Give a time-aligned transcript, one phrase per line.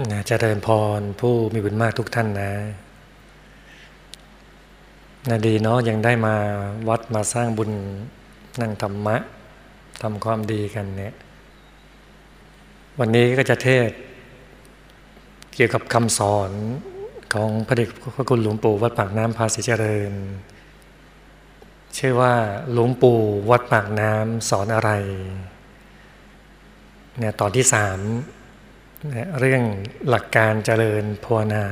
[0.00, 0.68] นะจะเดินพ
[0.98, 2.52] รผู้มีบุญมากทุกท่านนะ
[5.28, 6.34] นะดีเนาะยังได้มา
[6.88, 7.70] วัดมาสร้างบุญ
[8.60, 9.16] นั่งธรรมะ
[10.02, 11.14] ทำความดีกันเนี่ย
[12.98, 13.90] วันนี้ก็จะเทศ
[15.54, 16.50] เกี่ยวกับคำสอน
[17.34, 20.12] ของพระเดชพระคุณหลวงปู่วัดปากน้ำภาษีเจริญ
[21.96, 22.34] ชื่อว่า
[22.72, 23.20] หลวงปู่
[23.50, 24.90] วัดปากน้ำสอนอะไร
[27.18, 27.98] เนี่ยตอนที่สาม
[29.40, 29.62] เรื่อง
[30.08, 31.64] หลักการเจริญภาวนา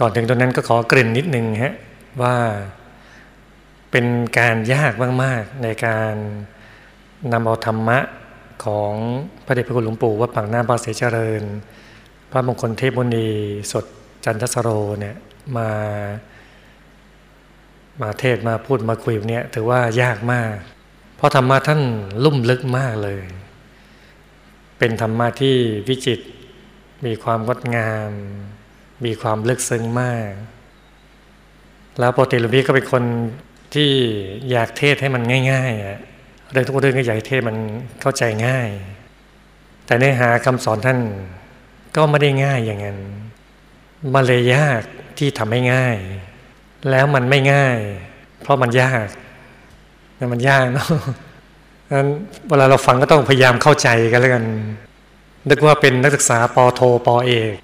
[0.00, 1.74] ก่อนถึงตรงนั้นก็ขอกลิ่นนิดนึงฮะ
[2.22, 2.36] ว่า
[3.90, 4.06] เป็น
[4.38, 6.14] การยากมากๆในการ
[7.32, 7.98] นำเอาธรรมะ
[8.64, 8.92] ของ
[9.44, 11.42] พระเดชพระคุณหลวงปู่วัดปากน้ำภาษีเจริญ
[12.30, 13.28] พระมงคลเทพมุนี
[13.72, 13.84] สด
[14.24, 14.68] จันทสโร
[15.00, 15.16] เนี่ย
[15.56, 15.68] มา
[18.00, 20.54] มาเทศมาพูดมาคุยเนี่ยถือว่ายากมาก
[21.16, 21.80] เพราะธรรมะท่าน
[22.24, 23.24] ลุ่มลึกมากเลย
[24.78, 25.56] เป็นธรรมะที่
[25.88, 26.20] วิจิต
[27.04, 28.10] มีความงดงาม
[29.04, 30.30] มีความลึกซึ้งมาก
[31.98, 33.04] แล้วปกติหลวงพี่ก็เป็นคน
[33.74, 33.90] ที่
[34.50, 37.56] อยากเทศให้มันง่ายๆเรื่องทุกเรื่องก็อยากเทศมัน
[38.00, 38.68] เข้าใจง่าย
[39.86, 40.98] แต่เนื้อหาคำสอนท่าน
[41.96, 42.98] ก็ไม่ได้ง่ายอย่างนั้น
[44.14, 44.82] มาเลยยาก
[45.18, 45.96] ที่ทำให้ง่าย
[46.90, 47.78] แล้วมันไม่ง่าย
[48.42, 49.06] เพราะมันยาก
[50.32, 50.88] มันยากเนาะ
[51.92, 52.08] นั้น
[52.48, 54.44] เวลาเราฟังก็ต้องพยายามเข้าใจกันแล้วกัน
[55.48, 57.54] นึกว่าเป็นนักศึกษาปอโทปอเอก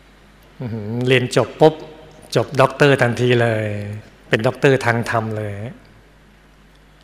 [1.08, 1.74] เรียนจบปุ๊บ
[2.36, 3.66] จบด็อกเตอร์ทันทีเลย
[4.28, 5.54] เป็นด็อกเตอร์ทางธรรมเลย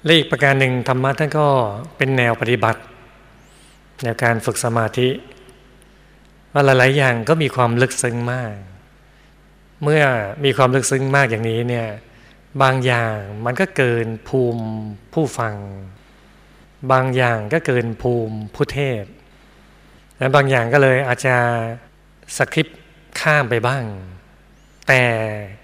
[0.05, 1.47] และอีกประการหนึ่งธรรมะท่านก็
[1.97, 2.81] เป็นแนวปฏิบัติ
[4.03, 5.09] แนวการฝึกสมาธิ
[6.53, 8.53] ว่าหลายๆอย่างก็มีความลึกซึ้งมาก
[9.83, 10.03] เมื่อ
[10.45, 11.89] มีความลึกซึ้งมากอย่างนี้เนี่ย
[12.63, 14.65] บางอย่างมันก็เกินภูมิ
[15.13, 15.55] ผู้ฟัง
[16.93, 19.05] บางอย่างก็เกินภูมิผู้เทศน์
[20.19, 21.37] และบางอย่างก็เลยอาจจะ
[22.37, 22.67] skip
[23.21, 23.85] ข้ามไปบ้าง
[24.89, 25.03] แต่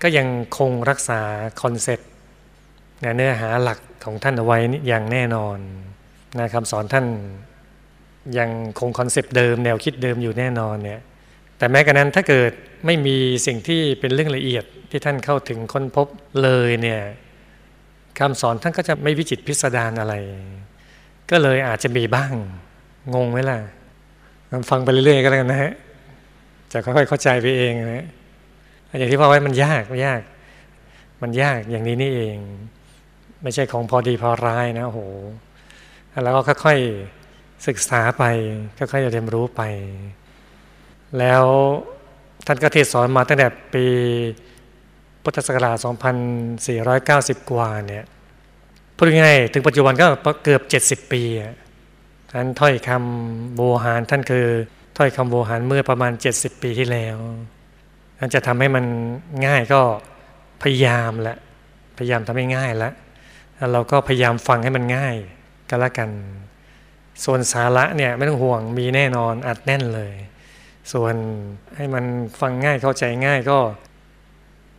[0.02, 1.20] ก็ยังคงรักษา
[1.62, 2.10] คอนเซ็ปต์
[3.16, 4.58] เนื้อหาหลักของท่านเอาไว้
[4.88, 5.58] อย่างแน่นอน
[6.38, 7.06] นะคำสอนท่าน
[8.38, 11.00] ยังคงคอนเซปต์เดิมแนวคิดเดิมอยู่แน่นอนเนี่ย
[11.58, 12.52] แต่แม้กระนั้นถ้าเกิด
[12.86, 16.06] ไม่มีสิ่งที่เป็นเรื่องละเอียดที่ท่านเข้าถึงค้นพบ
[16.42, 17.00] เลยเนี่ย
[18.18, 20.14] คำสอนท่านก็จะไม่วิจิตพิสดารอะไร
[21.30, 22.32] ก็เลยอาจจะมีบ้าง
[23.14, 23.58] งงไหมล่ะ
[24.70, 25.72] ฟังไปเรื่อยๆก็แล้วกันนะฮะ
[26.72, 28.06] จะค่อยๆเข้าใจไปเองนะ
[28.98, 30.20] อย่างที่พ่อไว้มันยากมันยาก
[31.22, 32.36] มันยากอย่างนี้นี่เอง
[33.42, 35.00] ไม่ใช่ของพอดีพอร้ายนะโห
[36.24, 38.24] แล้วก็ค่อยๆศึกษาไป
[38.78, 39.62] ค่อยๆเรียนรู้ไป
[41.18, 41.44] แล้ว
[42.46, 43.84] ท่านก็เทศสอนมาตั้งแต่ปี
[45.22, 45.76] พุทธศักราช
[46.82, 48.04] 2490 กว่าเนี่ย
[48.98, 50.06] พูดง่ายถึงปัจจุบันก็
[50.44, 50.62] เกือบ
[51.04, 51.22] 70 ปี
[52.30, 54.46] ท่านถ้อยคำโบหารท่านคือ
[54.96, 57.16] ถ้อยคำโบหารเมื่อประมาณ 70 ปีที่แล้ว
[58.18, 58.84] ท่านจะทำให้มัน
[59.46, 59.80] ง่ายก็
[60.62, 61.36] พยายามละ
[61.98, 62.92] พยายามทำให้ง่ายแล้ว
[63.72, 65.16] เราก็พยายามฟังให้มันง่าย
[65.70, 66.10] ก็แล้วกัน
[67.24, 70.12] ส่วนสาระเนี่ยไม่ต้องห่วงมีแน่นอนอัดแน่นเลย
[70.92, 71.14] ส่วน
[71.76, 72.04] ให้มัน
[72.40, 73.58] ฟังง่ายเข้าใจง่ายก็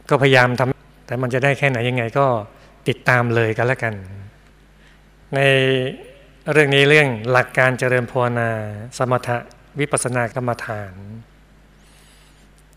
[0.09, 2.27] ก็พยายามทำแต่มันจะได้แค่ไหนยังไงก็
[2.87, 3.93] ติดตามเลยกันแล้วกัน
[5.35, 5.39] ใน
[6.51, 8.49] เรื่องนี้เรื่องหลักการเจริญภาวนา
[8.97, 9.37] สมถะ
[9.79, 10.93] วิปัสสนากรรมฐาน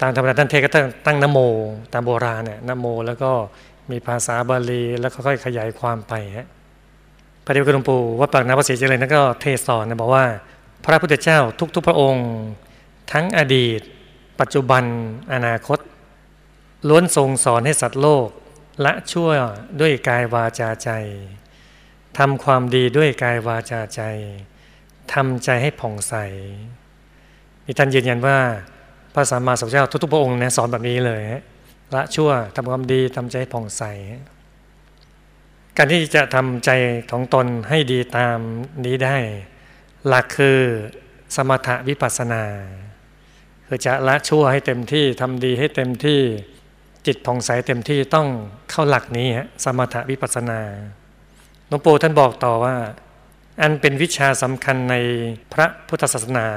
[0.01, 1.39] ตามธรรมดาท่านเทก็ตั้งตั้งนโม
[1.93, 3.31] ตามโบราณเนี่ยนโม แล้วก็
[3.91, 6.49] มีภาษาบาลีแล้วค่อยๆขยายความไปฮะ
[7.45, 10.25] พระเดชพระคุณหลวงปู่วัดปากน้ำพระศรีเจริญนั้นก็เทศสอนนะบอกว่า
[10.85, 11.39] พระพุทธเจ้า
[11.75, 12.29] ทุก ๆ พระองค์
[13.13, 13.81] ทั้งอดีต
[14.41, 14.85] ปัจจุบัน
[15.33, 15.79] อนาคต
[16.89, 18.29] ล้วนทรงสอนให้สัตว์โลก
[18.85, 19.31] ละชั่ว
[19.81, 20.91] ด้วยกายวาจาใจ
[22.19, 24.03] ทำความดีด้วยกายวาจาใจ
[25.13, 26.15] ทำใจให้ผ่องใส
[27.65, 28.39] มีท่านยืนยันว่า
[29.15, 31.23] พระสัมมาสัมพุทธเจ้าทุกๆพระองค์นะสอนแบบนี้เลย
[31.95, 33.83] ละชั่วทำความดีทำใจให้ผ่องใส
[35.77, 36.71] การที่จะทำใจ
[37.11, 38.39] ของตนให้ดีตาม
[38.85, 39.17] นี้ได้
[40.07, 40.59] หลักคือ
[41.35, 42.45] สมถะวิปัสสนา
[43.67, 46.23] คือจะละชั่วให้เต็มที่ทำดีให้เต็มที่
[47.07, 48.29] จิตผ่องใสเต็มที่ต้อง
[48.71, 50.61] เข้าหลักนี้ฮะสมถะวิปัสนา
[51.69, 52.75] หลวงปู่ท่านบอกต่อว่า
[53.61, 54.95] อันเป็นวิชาสำคัญใน
[55.53, 56.49] พระพุทธศาสนา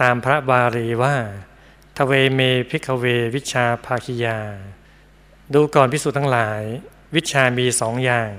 [0.00, 1.14] ตามพระบาลีว่า
[1.96, 3.04] ทเวเม ภิกขเว
[3.34, 4.38] วิชชาภาคิยา
[5.54, 6.62] ดูก่อนพิสูจน์ทั้งหลาย
[7.16, 8.30] วิชามีสองอย่าง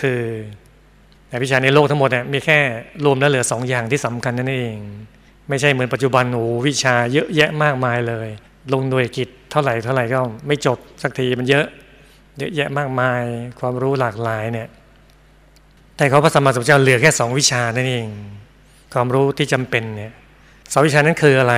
[0.00, 0.22] คือ
[1.28, 2.58] แต่วิชาในโลกทั้งหมดเนี่ยมีแค่
[3.04, 4.78] รวมแล้วเหลือสองอย่างที่สำคัญนั่นเอง
[5.48, 8.28] ไม่ใช่เหมือนปัจจุบันโอ้วิชาเยอะแยะมากมายเลย
[8.72, 11.66] ลงหน่วยกิต เท่าไหร่เท่าไหร่ก็ไม่จบสักทีมันเยอะ
[12.38, 13.22] เยอะแยะมากมาย
[13.60, 14.68] ความรู้หลากหลายเนี่ย
[15.96, 18.08] แต่เขาพระสัมมาสัมพุทธเจ้าเหลือแค่สองวิชานั่นเอง
[18.94, 20.12] ความรู้ที่จำเป็นเนี่ย
[20.72, 21.54] สองวิชานั้นคืออะไร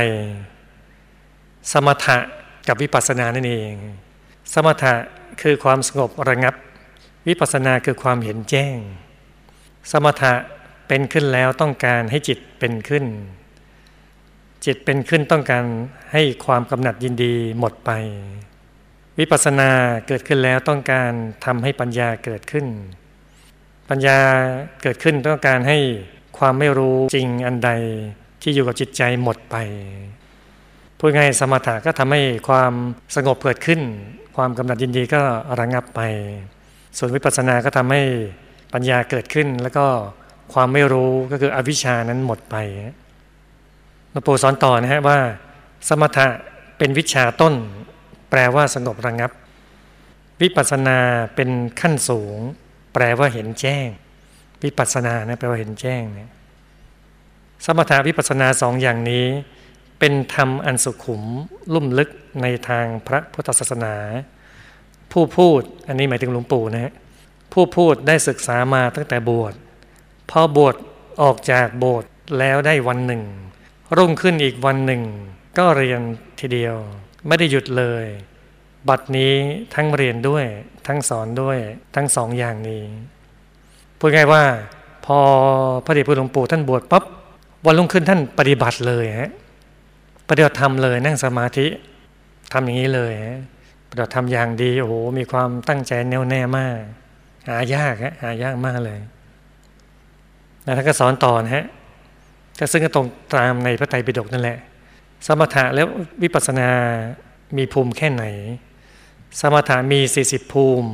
[1.73, 2.19] สมถะ
[2.69, 3.73] กับวิปัสสนานั่นเอง
[4.53, 4.95] สมถะ
[5.43, 6.55] คือความสงบระงับ
[7.29, 8.77] วิปัสสนาคือความเห็นแจ้ง
[9.93, 10.33] สมถะ
[10.89, 13.05] เป็นขึ้นแล้วต้องการให้จิตเป็นขึ้น
[14.67, 15.65] จิตเป็นขึ้นต้องการ
[16.13, 17.91] ให้ความกำหนัดยินดีหมดไป
[19.19, 19.71] วิปัสสนา
[20.09, 21.11] เกิดขึ้นแล้วต้องการ
[21.45, 22.67] ทำให้ปัญญาเกิดขึ้น
[23.91, 24.19] ปัญญา
[24.83, 25.79] เกิดขึ้นต้องการให้
[26.39, 27.71] ความไม่รู้จริงอันใด
[28.43, 29.57] ที่อยู่กับจิตใจหมดไป
[30.99, 32.73] พูดง่ายสมถะก็ทำให้ความ
[33.17, 33.81] สงบเกิดขึ้น
[34.37, 35.21] ความกำหนัดยินดีก็
[35.61, 36.01] ระงับไป
[36.99, 38.03] ส่วนวิปัสสนาก็ทำให้
[38.73, 39.87] ปัญญาเกิดขึ้น แล้วก็
[40.53, 42.57] ความไม่รู้ก็คืออวิชานั้นหมดไป
[44.19, 45.19] ลวงปู่สอนต่อนะฮะว่า
[45.89, 46.27] สมถะ
[46.79, 47.55] เป็นวิชาต้น
[48.31, 49.31] แปลว่าสงบระงับ
[50.43, 50.99] วิปัสสนา
[51.35, 52.39] เป็นขั้นสูง
[52.95, 53.87] แปลว่าเห็นแจ้ง
[54.63, 56.31] วิปัสสนานะแปลว่าเห็นแจ้งเนี่ย
[57.65, 59.27] สมถะวิปัสสนาสองอย่างนี้
[59.99, 61.23] เป็นธรรมอันสุขุม
[61.75, 62.11] ลุ่มลึก
[62.43, 63.95] ในทางพระพุทธศาสนา
[65.13, 66.93] ผู้พูดอันนี้หมายถึงหลวงปู่นะฮะ
[67.53, 69.55] ผู้พูดได้ศึกษามาตั้งแต่บวช
[70.31, 70.75] พอบวช
[71.23, 73.23] ออกจากโบสถ์แล้วได้วันหนึ่ง
[73.97, 75.03] รุ่งขึ้นอีกวันหนึ่ง
[75.59, 76.01] ก็เรียน
[76.41, 76.77] ทีเดียว
[77.27, 78.05] ไม่ได้หยุดเลย
[78.89, 79.35] บัดนี้
[79.75, 80.45] ทั้งเรียนด้วย
[80.87, 81.59] ทั้งสอนด้วย
[81.95, 82.83] ทั้งสองอย่างนี้
[83.99, 84.45] พูดง่ายว่า
[85.07, 85.19] พอ
[85.85, 87.05] พระเดชพระหลวงปู่ท่านบวชปั๊บ
[87.67, 89.31] วันรุ่งขึ้นท่านปฏิบัติเลยฮะ
[90.29, 91.67] ปฏิบัติธรรมเลยนั่งสมาธิ
[92.53, 93.39] ทำอย่างนี้เลยฮะ
[93.89, 96.79] ปฏิบัติธรรมอย่างดีโอ้โหมีความตั้งใจแน่วแน่มาก
[97.49, 99.01] หายากฮะหายากมากเลย
[100.63, 101.65] แล้วท่านก็สอนต่อนะฮะ
[102.59, 104.59] ก็ซึ่งก็ตรงตามในพระไตรปิฎกนั่นแหละ
[105.27, 105.87] สมถะแล้ว
[106.23, 106.69] วิปัสสนา
[107.57, 108.25] มีภูมิแค่ไหน
[109.41, 110.91] สมถะมี 40 ภูมิ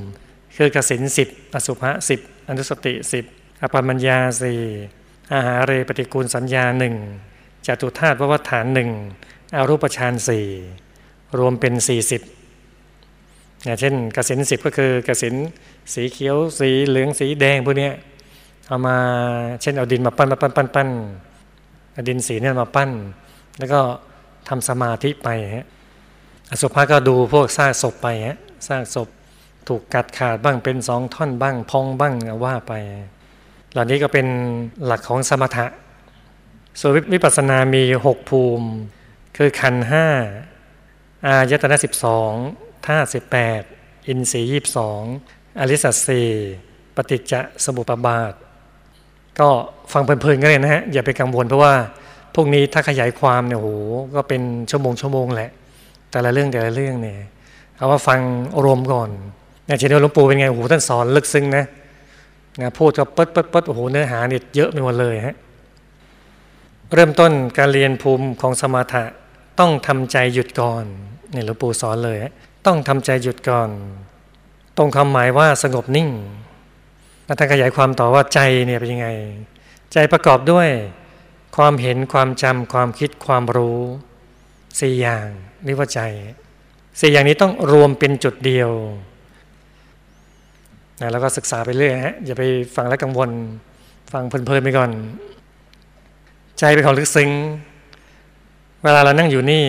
[0.56, 3.24] คือกสินสิบอสุภะสิบอนุสติสิบ
[3.62, 4.60] อปมัญญาสี่
[5.32, 6.94] อาหาเรปฏิกูลสัญญาหนึ่ง
[7.66, 8.90] จตุธาตุวัฏฐานหนึ่ง
[9.54, 10.46] อารูปฌานสี่
[11.38, 11.74] รวมเป็น
[12.58, 15.34] 40อย่างเช่นกสินสิบก็คือกสิน
[15.94, 17.90] สีเขียวสีเหลืองสีแดงพวกนี้
[18.68, 18.96] เอามา
[19.62, 21.31] เช่นเอาดินมาปั้นมาปั้นปั้นปั้นเอา
[22.08, 22.90] ดินสีเนี่ยมาปั้น
[23.58, 23.80] แล้วก็
[24.48, 25.66] ทำสมาธิไปฮะ
[26.50, 29.08] อสุภะก็ดูพวกซากศพไปฮะซากศพ
[29.68, 32.72] ถูกกัดขาดบ้างเป็นสองท่อนบ้างพองบ้างว่าไป
[33.72, 34.26] เหล่านี้ก็เป็น
[34.84, 35.66] หลักของสมถะ
[36.80, 38.68] ส่วนวิปัสสนามีหกภูมิ
[39.36, 40.06] คือขันห้า
[41.26, 42.32] อายตนะสิบสอง
[42.86, 43.62] ท่าสิบแปด
[44.08, 45.02] อินทรีย์ยี่สอง
[45.60, 46.28] อริสัตสี่
[46.96, 47.34] ปฏิจจ
[47.64, 48.32] สมุปบาท
[49.42, 49.50] ก็
[49.92, 51.74] ฟังเพลินๆกันเลยนะฮะอย่าไปกังวลเพราะว่า
[52.34, 53.68] พวกนี้ถ้าขยายความเนี่ยโห
[54.14, 55.50] ก็เป็นชั่วโมงชั่วโมงแหละ
[56.10, 57.18] แต่ละเรื่องแต่ละเรื่องเนี่ย
[57.76, 58.20] เอาว่าฟัง
[58.64, 59.10] รวมก่อน
[59.66, 61.64] อย่างเช่นหลวงปู่เป็นไงโอ้โหท่านสอนลึกซึ้งนะ
[62.60, 65.36] นะพูดก็เปิดเปิดเปิดโอ้โหเนื้อหาเนี่ยเยอะไปหมดเลยฮะ
[66.94, 69.02] เริ่มต้นการเรียนภูมิของสมาธิ
[69.58, 70.84] ต้องทำใจหยุดก่อน
[71.34, 72.18] นี่หลวงปู่สอนเลย
[72.66, 73.68] ต้องทำใจหยุดก่อน
[74.76, 76.08] ตรงคำหมายว่าสงบนิ่ง
[77.32, 79.08] แล้วท่าขยายความต่อว่าใจเนี่ยเป็นยังไง
[79.92, 80.68] ใจประกอบด้วย
[81.56, 83.80] ความเห็นความจำความคิดความรู้
[84.80, 85.26] สี่อย่าง
[85.64, 86.00] เรียกว่าใจ
[87.00, 88.70] สี่อย่างนี้ต้องรวมเป็นจุดเดียว
[91.00, 92.42] นะแล้วก็ศึกษาไปเรื่อยฮะอย่าไป
[92.74, 93.30] ฟังแล้วกังวล
[94.12, 94.90] ฟังเพลินๆไปก่อน
[96.58, 97.30] ใจเป็นของลึกซึ้ง
[98.82, 99.66] เวลาเรานั่งอยู่นี่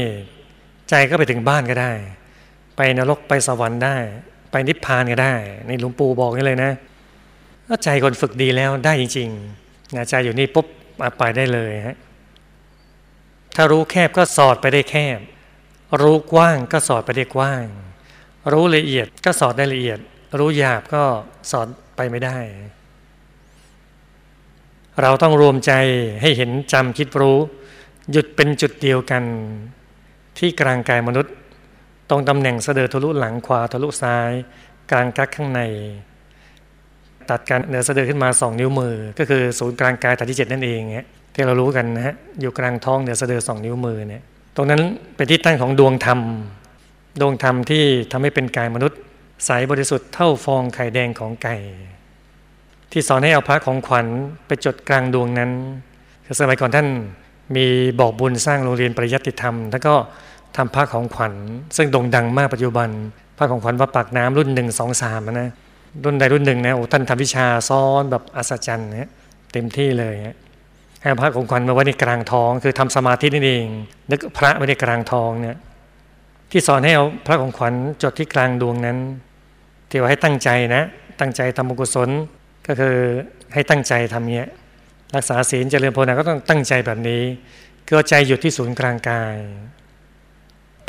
[0.89, 1.91] ใจก็ไปถึงบ้านก็ได้
[2.77, 3.95] ไปนรกไปสวรรค์ได้
[4.51, 5.33] ไปนิพพานก็ได้
[5.69, 6.73] นี่หลวงปู่บอกนี่เลยนะ
[7.67, 10.67] ถ้าใจคนฝึกดีแล้วได้จริงๆนะใจอยู่นี่ปุ๊บ
[11.17, 11.97] ไปได้เลยฮะ
[13.55, 15.19] ถ้ารู้แคบก็สอดไปได้แคบ
[16.01, 17.65] รู้กว้างก็สอดไปได้กว้าง
[18.51, 19.99] รู้ละเอียดก็สอดได้ละเอียด
[20.39, 21.03] รู้หยาบก็
[21.51, 22.37] สอนไปไม่ได้
[25.01, 25.71] เราต้องรวมใจ
[26.21, 27.37] ให้เห็นจำคิดรู้
[28.11, 29.23] หยุดเป็นจุดเดียวกัน
[30.37, 31.33] ที่กลางกายมนุษย์
[32.09, 34.31] ตรงตำแหน่งเสดอทะลุหลังขวาทะลุซ้าย
[34.91, 35.61] กลางกักข้างใน
[37.29, 44.23] ตัดกันเหนือเสดอขึ้นมาสองนิ้วมือ ก็คือศูนย์กลางกายฐานที่เจ็ดนั่นเองเนี่ยที่เรารู้กันนะฮะอยู่กลางท้องเหนือเสดอสองนิ้วมือเนี่ย
[44.55, 44.81] ตรงนั้น
[45.15, 46.19] เป็นที่ตั้งของดวงธรรม
[47.21, 48.99] ดวงธรรมที่ทำให้เป็นกายมนุษย์
[49.45, 51.55] ใสบริสุทธิ์เท่าฟองไข่แดงของไก่
[52.91, 54.05] ที่สอนให้เอาพระของขวัญ
[54.45, 55.51] ไปจดกลางดวงนั้น
[56.25, 56.87] คือสมัยก่อนท่าน
[57.55, 57.65] มี
[57.99, 59.93] บอกบุญสร้างโรงเรียนปริยัติธรรม แล้วก็
[60.57, 61.33] ทำพระของขวัญ
[61.75, 62.89] ซึ่งโด่งดังมากปัจจุบัน
[63.37, 65.49] พระของขวัญวัดปากน้ำรุ่นหนึ่งสองสามนะ
[66.03, 69.09] รุ่นใดรุ่นหนึ่งนะโอ้ท่านทำวิชาซ้อนแบบอัศจรรย์เนะ
[69.51, 70.15] เต็มที่เลย
[71.01, 73.67] ให้พระของขวัญมาไว้ในกลางท้อง คือทำสมาธินี่เอง
[74.11, 75.57] นึกพระไว้ในกลางท้องเนี่ย
[76.51, 77.73] ที่สอนให้เอาพระของขวัญ
[78.03, 78.97] จดที่กลางดวงนั้น
[79.89, 80.83] ที่ว่าให้ตั้งใจนะ
[81.19, 82.09] ตั้งใจทำบุญกุศล
[82.67, 82.95] ก็คือ
[83.53, 84.49] ให้ตั้งใจทำเงี้ย
[85.15, 87.21] รักษาศีลเจริญภาวนาก็ต้องตั้งใจแบบนี้
[87.87, 89.35] คือคือใจหยุดที่ศูนย์กลางกาย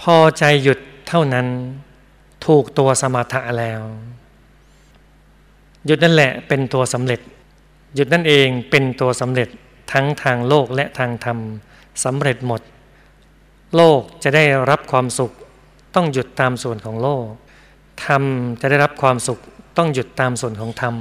[0.01, 1.47] พอใจหยุดเท่านั้น
[2.47, 3.83] ถูกตัวสมถะแล้ว
[5.87, 7.21] หยุดนั่นแหละเป็นตัวสำเร็จ
[7.95, 9.49] หยุดนั่นเองเป็นตัวสำเร็จ
[9.93, 11.39] ทั้งทางโลกและทางธรรม
[12.05, 12.61] สำเร็จหมด
[13.77, 15.33] โลกจะได้รับความสุข
[15.95, 17.27] ต้องหยุดตามส่วนของโลก
[18.07, 18.23] ธรรม
[18.61, 19.41] จะได้รับความสุข
[19.77, 20.95] ต้องหยุดตามส่วนของธรรม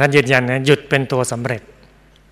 [0.00, 1.62] ท่านยืนยันนะหยุดเป็นตัวสำเร็จ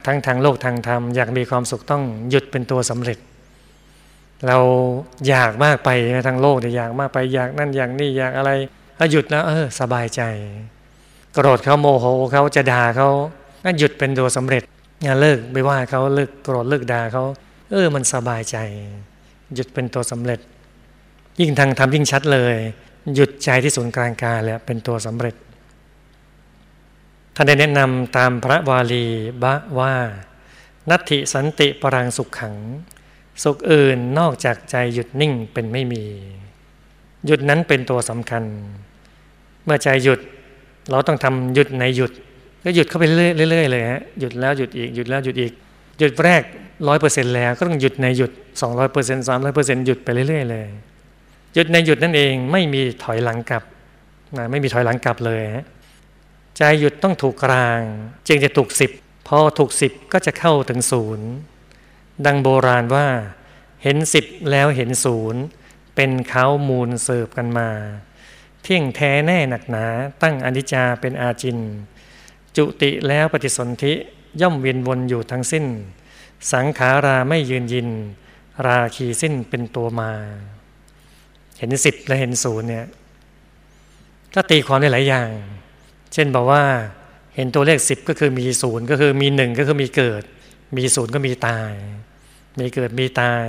[0.07, 3.19] ทั้งทางโลกทางธรรมอยากมีความสุขต้องหยุดเป็นตัวสำเร็จ
[4.47, 4.59] เรา
[5.29, 8.51] อยากมากไปในทางโลกเนี่ยอยากมากไปอยากนั่นอยากนี่อยากอะไร
[8.99, 10.23] ถ้าหยุดแล้วเออสบายใจ
[11.35, 13.09] โกรธเขาโมโหเขาจะด่าเขา
[13.65, 14.63] ก็หยุดเป็นตัวสำเร็จ
[15.05, 17.25] งาเลิกไม่ว่าเขาเลิกโกรธเลิกด่าเขา
[17.71, 18.57] เออมันสบายใจ
[19.55, 20.41] หยุดเป็นตัวสำเร็จ
[21.41, 22.55] ยิ่งทางทำยิ่งชัดเลย
[23.15, 25.35] หยุดใจที่ศูนย์กลางกายแล้วเป็นตัวสำเร็จ
[27.35, 29.07] ท่านได้แนะนำตามพระวาลี
[29.43, 29.95] บะว่า
[30.91, 32.55] นัตถิสันติปรังสุขขัง
[33.43, 36.05] สุขอื่นนอกจากใจหยุดนิ่งเป็นไม่มี
[37.27, 38.43] หยุดนั้นเป็นตัวสำคัญ
[39.65, 40.21] เมื่อใจหยุด
[40.91, 42.13] เราต้องทำหยุดในหยุด
[42.65, 45.53] ก็หยุดเข้าไปเรื่อยๆเลยฮะหยุดแล้วหยุดอีกหยุดแล้วหยุดอีก
[45.99, 46.43] หยุดแรก
[46.89, 50.67] ร้อยเปอร์เซ็นต์แล้วก็ต้องหยุดในหยุดสองร้อยเปอร์เซ็นต์สามร้อยเปอร์เซ็นต์หยุดไปเรื่อยๆเลย
[51.55, 53.63] หยุดในหยุดนั่นเองไม่มีถอยหลังกลับ
[54.37, 55.65] นะไม่มีถอยหลังกลับเลยฮะ
[56.57, 57.81] ใจหยุดต้องถูกกลาง
[58.29, 58.91] จึงจะถูกสิบ
[59.29, 61.29] พอถูกสิบก็จะเข้าถึงศูนย์
[62.27, 63.07] ดังโบราณว่า
[63.83, 65.43] เห็นสิบแล้วเห็นศูนย์
[65.95, 67.69] เป็นเขามูลเสิร์ฟกันมา
[68.65, 69.87] เที่ยงแท้แน่หนักหนา
[70.23, 71.59] ตั้งอนิจจาเป็นอาจิน
[72.57, 73.93] จุติแล้วปฏิสนธิ
[74.41, 75.65] ย่อมเวียนวนอยู่ทั้งสิ้น
[76.53, 77.89] สังขาราไม่ยืนยิน
[78.67, 80.11] ราคีสิ้นเป็นตัวมา
[81.59, 82.87] เห็นสิบและเห็นศูนย์เนี่ย
[84.35, 85.31] ก็ตีความได้หลายอย่าง
[86.13, 86.63] เช่นบอกว่า
[87.35, 90.23] เห็นตัวเลขสิบก็คือมีศูนย์ก็คือมีหนึ่งก็คือมีเกิด
[90.77, 91.73] มีศูนย์ก็มีตาย
[92.59, 93.45] มีเกิดมีตาย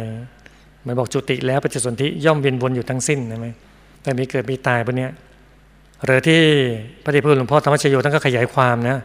[0.82, 3.48] เหมือนบอกจุติแล้วปฏิสนธิย่อมเวียนวนอยู่ทั้งสิ้นใช่ไหม
[4.06, 5.10] แต่มีเกิดมีตายพวกนี้
[6.04, 6.42] หรือที่
[7.04, 8.98] พระเดชพระคุณหลวงพ่อธรรมชโยท่านก็ขยายความนะ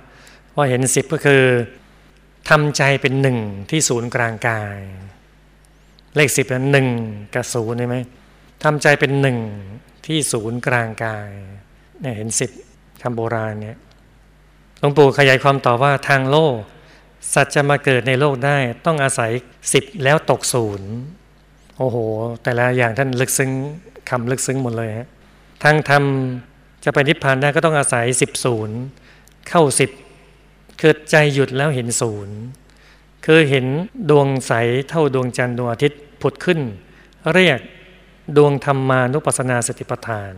[0.56, 1.42] ว่าเห็นสิบก็คือ
[2.50, 3.38] ทำใจเป็นหนึ่ง
[3.70, 4.78] ที่ศูนย์กลางกาย
[6.16, 6.88] เลขสิบนั้นหนึ่ง
[7.34, 7.96] กับศูนย์ใช่ไหม
[8.64, 9.38] ทำใจเป็นหนึ่ง
[10.06, 11.28] ที่ศูนย์กลางกาย
[12.00, 12.50] เนี่ยเห็นสิบ
[13.02, 13.78] คำโบราณเนี่ย
[14.78, 16.56] หลวงปู่ขยายความต่อว่าทางโลก
[17.34, 19.30] สัตว์จะมาเกิดในโลกได้ ต้องอาศัย
[19.72, 20.90] สิบแล้วตกศูนย์
[21.78, 21.96] โอ้โห
[22.42, 23.50] แต่ละอย่างท่านลึกซึ้ง
[24.10, 25.08] คำลึกซึ้งหมดเลยฮะ
[25.64, 26.04] ทางธรรม
[26.84, 28.78] จะไปนิพพานได้ก็ต้องอาศัยสิบศูนย์
[29.48, 29.90] เข้าสิบ
[30.80, 32.36] คือใจหยุดแล้วเห็นศูนย์
[33.26, 33.66] คือเห็น
[34.10, 34.52] ดวงใส
[34.88, 36.60] เท่าดวงจันทร์ดวงอาทิตย์ผุดขึ้น
[37.34, 37.60] เรียก
[38.36, 40.32] ดวงธรรมานุปัสสนาสติปัฏฐาน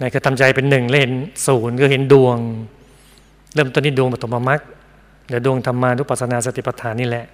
[0.00, 1.10] นคือทำใจเป็นหนึ่งเล่น
[1.46, 2.36] ศูนย์คือเห็นดวง
[3.54, 4.60] เริ่มต้นที่ดวงปฐมมรรค
[5.28, 7.26] เดี๋ยวดวงธรรมานุปัสสนาสติปัฏฐานนี่แหละ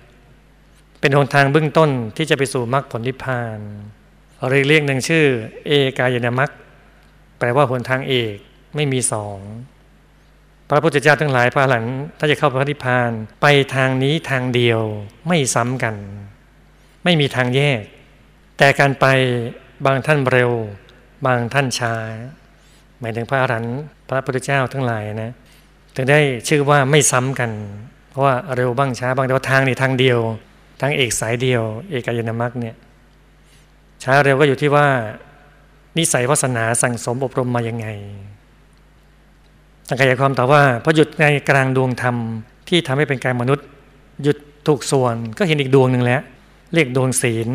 [1.01, 3.59] เป็นหนทางเบื้องต้นที่จะไปสู่มรรคผลนิพพาน
[4.51, 5.25] เรียกเรียกหนึ่งชื่อ
[5.67, 6.51] เอกายนามัค
[7.39, 8.37] แปลว่าหนทางเอก
[8.75, 9.39] ไม่มีสอง
[10.69, 11.87] พระพุทธเจ้าทั้งหลายพระหลัง
[12.19, 13.11] ถ้าจะเข้าพระนิพพาน
[13.43, 14.81] ไปทางนี้ทางเดียว
[15.29, 15.97] ไม่ซ้ำกัน
[17.05, 17.83] ไม่มีทางแยก
[18.59, 19.07] แต่การไป
[19.87, 20.51] บางท่านเร็ว
[21.27, 21.95] บางท่านช้า
[23.01, 25.33] หมายถึงพระอรหันต์พระพุทธเจ้าทั้งหลายนะ
[25.97, 27.51] ถึงได้ชื่อว่าไม่ซ้ำกัน
[28.11, 30.19] เพราะว่าเร็วบ้างช้าบางแต่ว่าทางนี่ทางเดียว
[30.81, 32.77] ทางเอกสายเดียว เอกายนามัคเนี่ย
[34.03, 34.87] ช้าเร็วก็อยู่ที่ว่า
[35.99, 37.87] นิสัยวาสนาสั่งสมอบรมมายังไง
[39.89, 42.17] ตั้งขยายความต่อว่าพอหยุดในกลางดวงธรรม
[42.69, 43.67] ที่ทำให้เป็นกายมนุษย์
[44.23, 46.23] หยุดถูกส่วนก็เห็นอีกดวงหนึ่งแล้ว
[46.75, 47.49] เรียกดวงศีล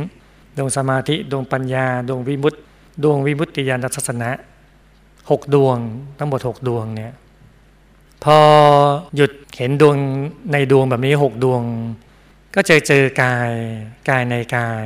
[0.58, 2.60] ดวงสมาธิ ดวงปัญญา ดวงวิมุตติ
[3.04, 4.32] ดวงวิมุตติญาณทัศนะ
[5.32, 5.78] หกดวง
[6.18, 7.14] ทั้งหมดหกดวงเนี่ย
[8.24, 8.38] พอ
[9.16, 9.96] หยุดเห็นดวง
[10.52, 11.62] ในดวงแบบนี้หกดวง
[12.56, 13.52] ก็เจอเจอกาย
[14.10, 14.86] กายในกาย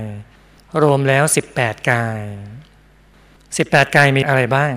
[0.83, 1.23] รวมแล้ว
[1.55, 2.21] 18 กาย
[3.07, 4.73] 18 กายมีอะไรบ้าง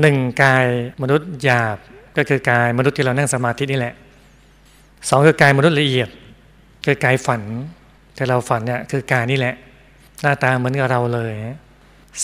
[0.00, 0.66] หนึ่งกาย
[1.02, 1.76] มนุษย์หยาบ
[2.16, 3.94] ก็คือกายมนุษย์ที่เรานั่งสมาธินี่แหละ
[5.08, 6.08] สองคือกายมนุษย์ละเอียด
[6.86, 7.42] คือกายฝัน
[8.16, 9.54] ที่เราฝันเนี่ยคือกายนี่แหละ
[10.22, 11.32] หน้าตาเหมือนกับเราเลย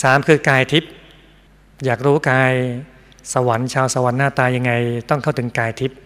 [0.01, 0.91] สามคือกายทิพย์
[1.85, 2.53] อยากรู้กาย
[3.33, 4.71] สวรรค์ชาวสวรรค์หน้าตายังไง
[5.09, 5.97] ต้องเข้าถึงกายทิพย์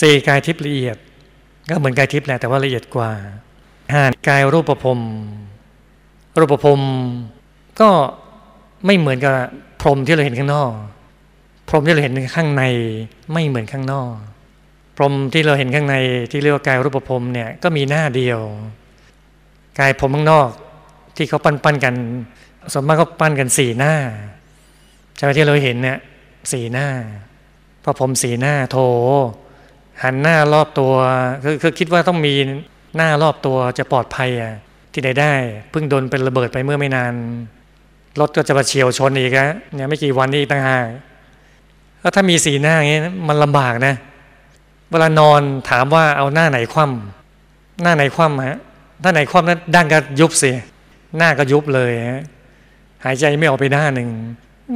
[0.00, 0.96] สี่กายทิพย์ละเอียด
[1.68, 3.10] ก็เหมือนกายทิพย์แหละแต่ว่าละเอียดกว่า
[3.92, 5.00] ห้ากายรูปประพรม
[6.38, 6.80] รูปภพ
[7.80, 7.88] ก็
[8.86, 9.34] ไม่เหมือนกับ
[9.80, 10.72] พรมที่เราเห็นข้างนอก
[11.68, 12.64] พรมที่เราเห็นข้างใน
[13.32, 14.12] ไม่เหมือนข้างนอก
[14.96, 15.96] พรมที่เราเห็นข้างใน
[16.30, 18.40] ที่เรียกว่ากายรูปภพเนี่ยก็มีหน้าเดียว
[19.78, 20.48] กายผมข้างนอก
[21.16, 21.94] ที่เขาปั้นปั้นกัน
[22.74, 23.94] สมมติเขาปั้นกันสี่หน้า
[25.16, 25.98] ใช่ไหมที่เราเห็นเนี่ย
[26.52, 26.88] สี่หน้า
[27.84, 28.78] พอผมสีหน้าโถ
[30.02, 30.92] หันหน้ารอบตัว
[31.42, 32.34] คือคือคิดว่าต้องมี
[32.96, 34.54] หน้ารอบตัวจะปลอดภัยอะ
[34.92, 35.32] ที่ไหนได้
[35.70, 37.14] เพิ่งโดนเป็นระเบิดไปเมื่อไม่นาน
[38.20, 40.78] รถก็จะมาเฉียวชนอีกอะเนี่ยไม่กี่วันนี้ตั้งห้า
[42.00, 43.94] แล้วถ้ามีสีหน้าอย่างนี้มันลำบากนะ
[44.90, 48.58] เวลานอนถามว่าเอาหน้าไหนคว่ำหน้าไหนคว่ำฮะ
[49.02, 50.50] หน้าไหนคว่ำนั้นดั้งก็ยุบสิ
[51.16, 52.22] หน้าก็ยุบเลยฮะ
[53.04, 54.08] หายใจไม่ออกไปหน้าหนึ่ง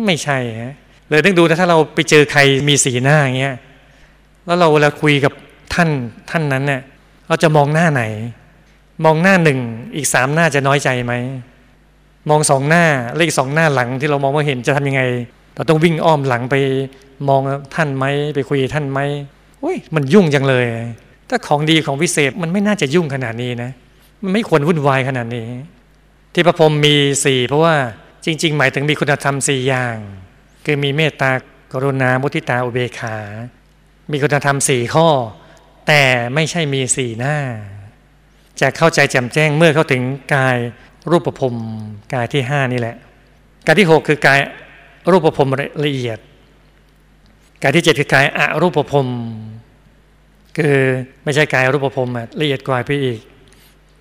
[0.07, 0.75] ไม่ใช่ฮะ
[1.09, 3.57] เลยต้องดูนะถ้าเราไปเจอใครมีสีหน้าอย่างเงี้ย
[4.47, 5.33] แล้วเราเวลาคุยกับ
[5.75, 5.89] ท่าน
[6.31, 6.81] ท่านนั้นเนี่ย
[7.29, 8.03] เราจะมองหน้าไหน
[9.05, 9.61] มองหน้าหนึ่ง
[9.97, 11.15] อีกสามหน้าจะน้อยใจไหม
[12.31, 12.85] มองสองหน้า
[13.17, 15.03] เลขสองหน้าหลังที่เรามองว่าเห็นจะทำยังไง
[15.55, 16.55] เราต้องวิ่งอ้อมหลังไป
[17.29, 17.41] มอง
[17.75, 19.01] ท่านไหมไปคุยท่านไหม
[19.65, 20.65] อุ้ยมันยุ่งจังเลย
[21.29, 23.71] ถ้าของดีของวิเศษมันไม่น่าจะยุ่งขนาดนี้นะ
[24.23, 25.49] มันไม่ควรวุ่นวายขนาดนี้
[26.35, 27.75] ที่พระพรหมมีสี่เพราะว่า
[28.25, 29.97] จริง ๆ หมายถึงมีคุณธรรมสี่อย่าง
[30.65, 31.31] คือมีเมตตา
[31.73, 33.17] กรุณามุทิตาอุเบกขา
[34.11, 35.09] มีคุณธรรมสี่ข้อ
[35.87, 36.03] แต่
[36.35, 37.37] ไม่ใช่มีสี่หน้า
[38.61, 40.03] จะเข้าใจแจ่มแจ้งเมื่อเข้าถึง
[40.35, 40.57] กาย
[41.11, 41.55] รูปภพ
[42.15, 42.97] กายที่ห้านี่แหละ
[43.65, 44.39] กายที่หกคือกาย
[45.11, 45.47] รูปภพ
[45.85, 46.19] ละเอียด
[47.63, 49.07] กายที่เจ็ดคือกายอรูปภพ
[50.57, 50.77] คือ
[51.25, 52.09] ไม่ใช่กายรูปภพ
[52.41, 53.21] ละเอียดกว่าไปอีก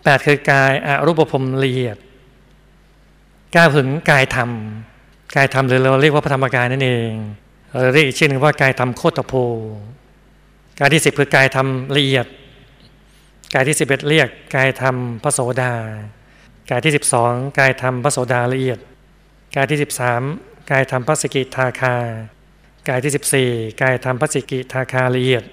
[0.03, 1.97] แปดคือกายอรูปภพละเอียด
[3.55, 4.49] ก้าถึงกายธรรม
[5.35, 7.11] กายธรรมหรือเราเรียกว่าพระธรรมกายนั่นเอง
[7.81, 9.33] เราเรียกอีกชื่อหนึ่งว่ากายธรรมโคตรโพ
[10.79, 11.67] กายที่สิบคือกายธรรม
[11.97, 12.25] ละเอียด
[13.53, 15.73] กายที่สิบเอ็ดเรียกกายธรรมพระโสดา
[16.69, 18.79] กายที่สิบสองกายธรรมพระโสดาละเอียด
[19.55, 20.21] กายที่สิบสาม
[20.71, 21.95] กายธรรมพระสกิทาคา
[22.89, 23.49] กายที่สิบสี่
[23.81, 25.43] กายธรรมพระสกิทาคาละเอียด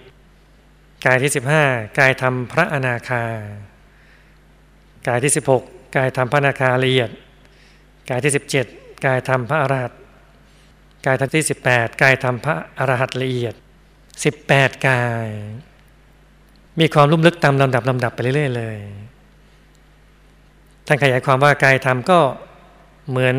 [1.06, 1.64] กายที่สิบห้า
[1.98, 3.24] กายธรรมพระอนาคา
[5.08, 5.62] กายที่สิบหก
[5.96, 7.10] กายธรรมพระอนาคาละเอียด
[8.10, 8.66] กายที่สิบเจ็ด
[9.06, 9.92] กายธรรมพระอรหัต
[11.06, 13.54] กายธรรมที่สิบแปดกายธรรมพระอรหัตละเอียด
[14.24, 15.28] สิบแปดกาย
[16.78, 18.76] มีความลุ่มลึกตามลำดับลำดับไปเรื่อยๆเลย
[20.86, 22.18] ท่านขยายความว่ากายธรรมก็
[23.10, 23.36] เหมือน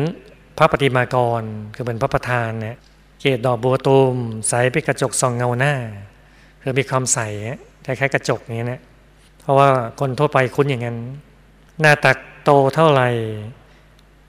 [0.58, 1.42] พระปฏิมากร
[1.74, 2.76] คือเหมือนพระประธานเนี่ย
[3.20, 4.14] เกศดอกบัวตูม
[4.48, 5.74] ใสเป็นกระจกส่องเงาหน้า
[6.62, 7.18] คือมีความใส
[7.86, 8.80] คล้ายๆกระจกอย่างนี้นะ
[9.40, 9.68] เพราะว่า
[10.00, 10.98] คนทั่วไปคุ้นอย่างนั้น
[11.80, 13.08] หน้าตักโตเท่าไหร่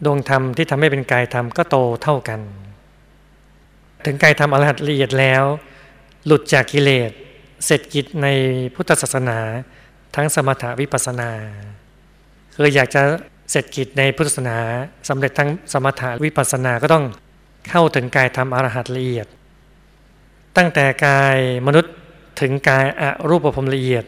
[0.05, 2.39] ดวงธรรมที่ทำให้เป็นกายธรรมก็โตเท่ากัน
[4.05, 5.43] ถึงกายธรรมอรหัตละเอียดแล้ว
[6.25, 7.11] หลุดจากกิเลส
[7.65, 8.27] เสร็จกิจใน
[8.75, 9.39] พุทธศาสนา
[10.15, 11.31] ทั้งสมถาวิปัสนา
[12.55, 13.01] คืออยากจะ
[13.51, 14.57] เสร็จกิจในพุทธศาสนา
[15.09, 17.05] สำเร็จทั้งสมถาวิปัสนาก็ต้อง
[17.69, 19.27] เข้าถึงกายธรรมอรหัตละเอียด
[20.57, 21.93] ตั้งแต่กายมนุษย์
[22.41, 24.03] ถึงกายอรูปภพละเอียด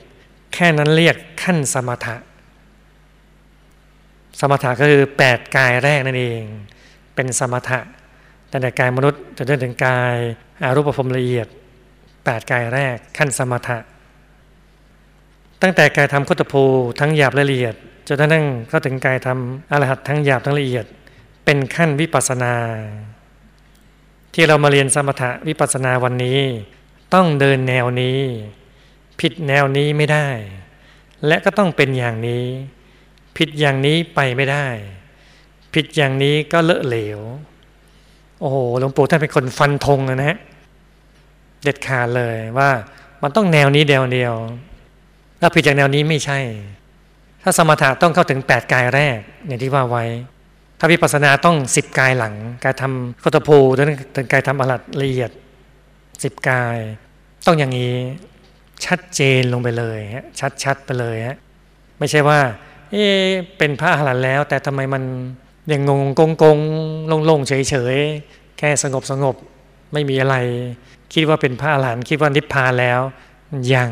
[0.54, 2.16] แค่นั้นเรียกขั้นสมถะ
[4.40, 6.42] สมถะก็คือ 8 กายแรกนั่นเอง
[7.16, 7.80] เป็นสมถะ
[8.52, 10.16] ตั้งแต่กายมนุษย์จนถึงกาย
[10.64, 11.48] อารูปภพละเอียด
[12.34, 13.78] 8 กายแรกขั้นสมถะ
[15.62, 16.64] ตั้งแต่กายทำโคตภู
[17.00, 17.76] ทั้งหยาบละเอียด
[18.08, 20.86] จนกระทั้งเข้าถึงกายทำอรหัตทั้งหยาบทั้งละเอียด
[21.46, 22.54] เป็นขั้นวิปัสนา
[24.34, 26.40] ที่เรามาเรียนสมถะวิปัสนาวันนี้
[27.14, 28.20] ต้องเดินแนวนี้
[29.20, 30.28] ผิดแนวนี้ไม่ได้
[31.28, 32.46] และก็ต้องเป็นอย่างนี้
[33.38, 34.68] ผิดอย่างนี้ไปไม่ได้
[35.74, 37.20] ผิดอย่างนี้ก็เลอะเหลว
[38.40, 40.38] โอ้โหหลวงปู่ท่านเป็นคนฟันธงนะฮะ
[41.66, 42.70] เด็ดขาดเลยว่า
[43.24, 44.36] มันต้องแนวนี้เดียวเดียว
[45.40, 46.40] ถ้าผิดจากแนวนี้ไม่ใช่
[47.44, 50.06] ถ้าสมถะต้องเข้าถึงแปดกายแรกอย่างที่ว่าไว้
[50.80, 53.58] ถ้าวิปัสสนาต้องสิบกายหลัง กายทำโคตภู
[54.16, 55.32] ถึงกายทำอรัตละเอียด
[56.24, 56.78] สิบกาย
[57.46, 57.96] ต้องอย่างนี้
[58.86, 60.26] ชัดเจนลงไปเลยฮะ
[60.64, 61.38] ชัดๆไปเลยฮะ
[62.00, 62.40] ไม่ใช่ว่า
[62.92, 63.06] เอ๊
[63.58, 65.04] เป็นพระอรหันต์แล้ว แต่ทำไมมัน
[65.72, 66.58] ยังงงกงกง
[67.12, 67.98] ลงลงเฉยเฉย
[68.58, 69.36] แค่สงบสงบ
[69.94, 70.36] ไม่มีอะไร
[71.14, 73.00] คิดว่าเป็นพระอรหันต์คิดว่านิพพานแล้ว
[73.74, 73.92] ยัง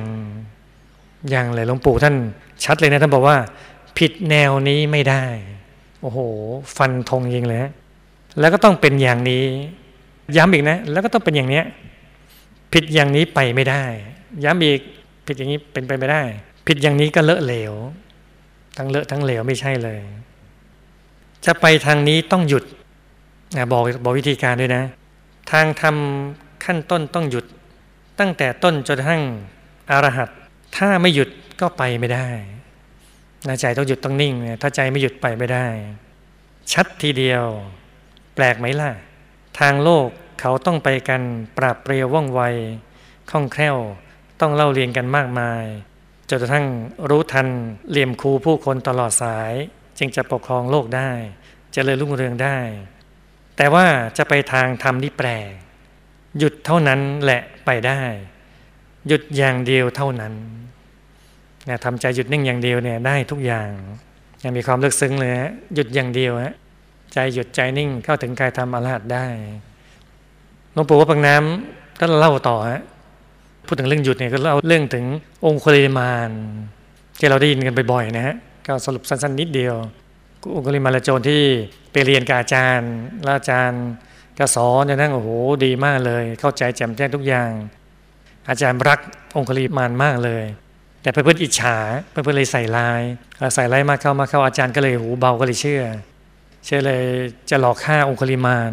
[1.33, 2.15] ยังเลยหลวงปู่ท่าน
[2.63, 3.37] ชัดเลยนะท่านบอกว่า
[3.97, 5.23] ผิดแนวนี้ไม่ได้
[6.01, 6.19] โอ้โห
[6.77, 7.59] ฟันธงยิงเลย
[8.39, 9.43] แล้วก็ต้องเป็นอย่างนี้
[10.35, 11.65] ย้ำอีกนะ แล้วก็ต้องเป็นอย่างเนี้ย
[12.73, 13.83] ผิดอย่างนี้ไปไม่ได้
[14.43, 14.79] ย้ำอีก
[15.27, 16.21] ผิดอย่างนี้เป็นไปไม่ได้
[16.67, 17.73] ผิดอย่างนี้ก็เลอะเหลว
[18.77, 20.01] ทั้งเลอะทั้งเหลวไม่ใช่เลย
[21.45, 22.63] จะไปทางนี้ต้องหยุด
[23.71, 24.83] บอกบอกวิธีการด้วยนะ
[25.51, 27.45] ทางทำ ขั้นต้นต้องหยุด
[28.19, 29.21] ตั้งแต่ต้นจนทั้ง
[29.91, 30.29] อรหัต
[30.77, 31.29] ถ้าไม่หยุด
[31.61, 32.27] ก็ไปไม่ได้
[33.47, 35.67] นะใจต้องหยุดต้องนิ่ง ถ้าใจไม่หยุดไปไม่ได้
[36.73, 37.45] ชัดทีเดียว
[38.35, 38.91] แปลกไหมล่ะ
[39.59, 40.07] ทางโลก
[40.41, 41.21] เขาต้องไปกัน
[41.57, 42.41] ปราบเปรียวว่องไว
[43.29, 43.77] คล่องแคล่ว
[44.39, 45.63] ต้องเล่าเรียนกันมากมาย
[46.29, 46.65] จนกระทั่ง
[47.09, 47.47] รู้ทัน
[47.89, 49.53] เหลี่ยมครูผู้คนตลอดสาย
[49.97, 51.09] จึงจะปกครองโลกได้
[51.73, 52.57] จเจริญรุ่งเรืองได้
[53.57, 53.85] แต่ว่า
[54.17, 55.51] จะไปทางธรรมที่แปลก
[56.39, 58.01] หยุดเท่านั้นแหละไปได้
[59.07, 60.33] หยุดอย่างเดียวเท่านั้น
[61.65, 63.69] เนี่ยทำใจหยุดนิ่งอย่างเดียวเนี่ยได้ทุกอย่าง
[64.43, 66.53] ยังมีความลึกซึ้งเลยฮะหยุดอย่างเดียวฮะ
[67.13, 69.25] ใจหยุดใจนิ่งเข้าถึงกายธรรมอรหัตได้
[70.73, 72.81] หลวงปู่ว่าปังน้ำก็เล่าต่อฮะ
[73.65, 75.05] พูดถึงเรื่องหยุดเนี่ยก็เล่าเรื่องถึง
[75.45, 76.29] องคุลิมาน
[77.19, 78.35] ที่เราได้ยินกันบ่อยๆนะฮะ
[78.67, 79.75] ก็สรุปสั้นๆนิดเดียว
[80.55, 81.41] องค์คุลิมานละโจรที่
[81.91, 82.91] ไปเรียนกับอาจารย์
[83.23, 83.83] แล้วอาจารย์
[84.39, 85.29] ก็สอนจนทั้งโอ้โห
[85.65, 87.51] ดีมากเลย เข้าใจแจ่มแจ้งทุกอย่าง
[88.49, 88.99] อาจารย์รัก
[89.37, 90.45] องคุลิมานมากเลย
[91.01, 91.77] แต่เพื่อนๆอิจฉา
[92.09, 93.01] เพื่อนๆเลยใส่ลาย
[93.55, 95.83] ใส่ลายมากเข้ามาเข้าอาจารย์ก็เลยหูเบาก็เลยเชื่อ
[96.65, 97.03] เชื่อเลย
[97.49, 98.71] จะหลอกฆ่าองคุลิมาน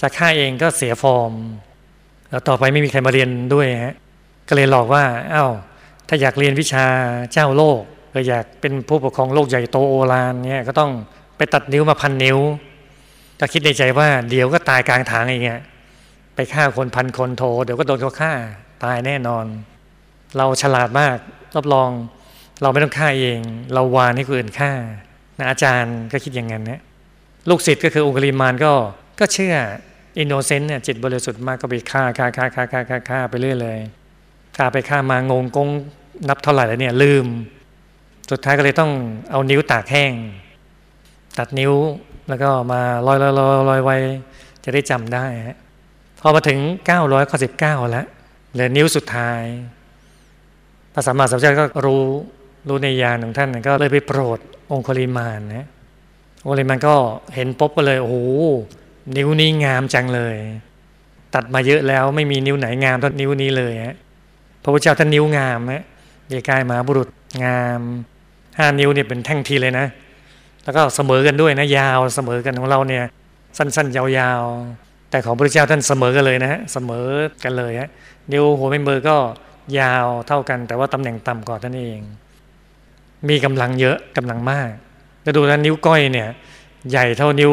[0.00, 1.32] จะฆ่าเองก็เสียฟอร์ม
[2.30, 3.94] แล้วต่อไปไม่มีใครมาเรียนด้วยฮะ
[4.48, 5.52] ก็เลยหลอกว่าอ้าว
[6.08, 6.86] ถ้าอยากเรียนวิชา
[7.32, 7.80] เจ้าโลก
[8.14, 10.90] ก็อยากเป็นผู้ปกครองโลกใหญ่โตโอฬารเนี่ยก็ต้อง
[11.36, 12.38] ไปตัดนิ้วมาพันนิ้ว
[13.40, 15.60] ก็คิดในใจว่าเดี๋ยวก็ตายกลางทางอย่างเงี้ย
[16.34, 18.32] ไปฆ่าคนพันคนโทเดี๋ยวก็โดนเขาฆ่า
[18.84, 19.44] ตายแน่นอน
[20.36, 21.16] เราฉลาดมาก
[21.56, 21.90] รับรอง
[22.62, 23.40] เราไม่ต้องฆ่าเอง
[23.74, 24.72] เราวานให้คนอื่นฆ่า
[25.38, 26.80] นะอาจารย์ก็คิดอย่างนั้นนะ
[27.48, 28.72] ลูกศิษย์ก็คือองคุลิมานก็
[29.20, 29.54] ก็เชื่อ
[30.18, 33.78] innocent เนี่ยจิตบริสุทธิ์มากก็ไปฆ่าฆ่าฆ่าฆ่าฆ่าฆ่าฆ่าไปเรื่อยเลย
[34.56, 35.68] ฆ่าไปฆ่ามางงกง
[36.28, 37.26] นับเท่าไหร่แล้วเนี่ยลืม
[38.30, 38.92] สุดท้ายก็เลยต้อง
[39.30, 40.12] เอานิ้วตากแห้ง
[41.38, 41.72] ตัดนิ้ว
[42.28, 43.96] แล้วก็มาร้อยร้อยร้อยร้อยไว้
[44.64, 45.58] จะได้จำได้ฮะ
[46.20, 48.06] พอมาถึงเก้าสิบเก้าแล้ว
[48.52, 49.42] เหลือนิ้วสุดท้าย
[50.92, 52.02] พระสัมมาสัมพุทธเจ้าก็รู้
[52.68, 54.38] รู้ในญาณของท่านก็เลยไปโปรด
[54.70, 55.66] องคุลิมาลนะ
[56.42, 56.94] องคุลิมานก็
[57.34, 58.16] เห็นปุ๊บก็เลยโอ้โห
[59.16, 60.36] นิ้วนี้งามจังเลย
[61.34, 63.96] ตัดมาเยอะแล้วไม่มีนิ้วไหนงามเท่านิ้วนี้เลยฮะ
[64.62, 65.82] พระพุทธเจ้าท่านนิ้วงามฮะ
[66.28, 67.08] เดกายมาบุรุษ
[67.44, 67.80] งาม
[68.58, 69.86] ห้านิ้วเนี่ยเป็นแท่งทีเลยนะ
[70.68, 73.04] แล้วก็เสมอกันด้วยนะยาวเสมอกันของเราเนี่ย
[73.58, 77.06] สั้นๆ ยาวๆ แต่ของพระพุทธเจ้าท่านเสมอกันเลยนะฮะเสมอ
[77.44, 77.88] กันเลยฮะ
[78.32, 79.16] นิ้วหัวแม่มือก็
[79.78, 82.00] ยาวเท่ากันแต่ว่าตำแหน่งต่ำกว่าท่านเอง
[83.28, 84.70] มีกำลังเยอะกำลังมาก
[85.24, 86.28] จะดูนะนิ้วก้อยเนี่ย
[86.90, 87.52] ใหญ่เท่านิ้ว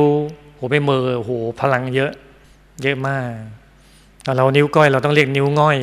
[0.58, 2.12] หัวแม่มือโอ้โหพลังเยอะ
[2.84, 3.30] เยอะมาก
[4.38, 5.78] เรานิ้วก้อยเราต้องเรียกนิ้วง่อย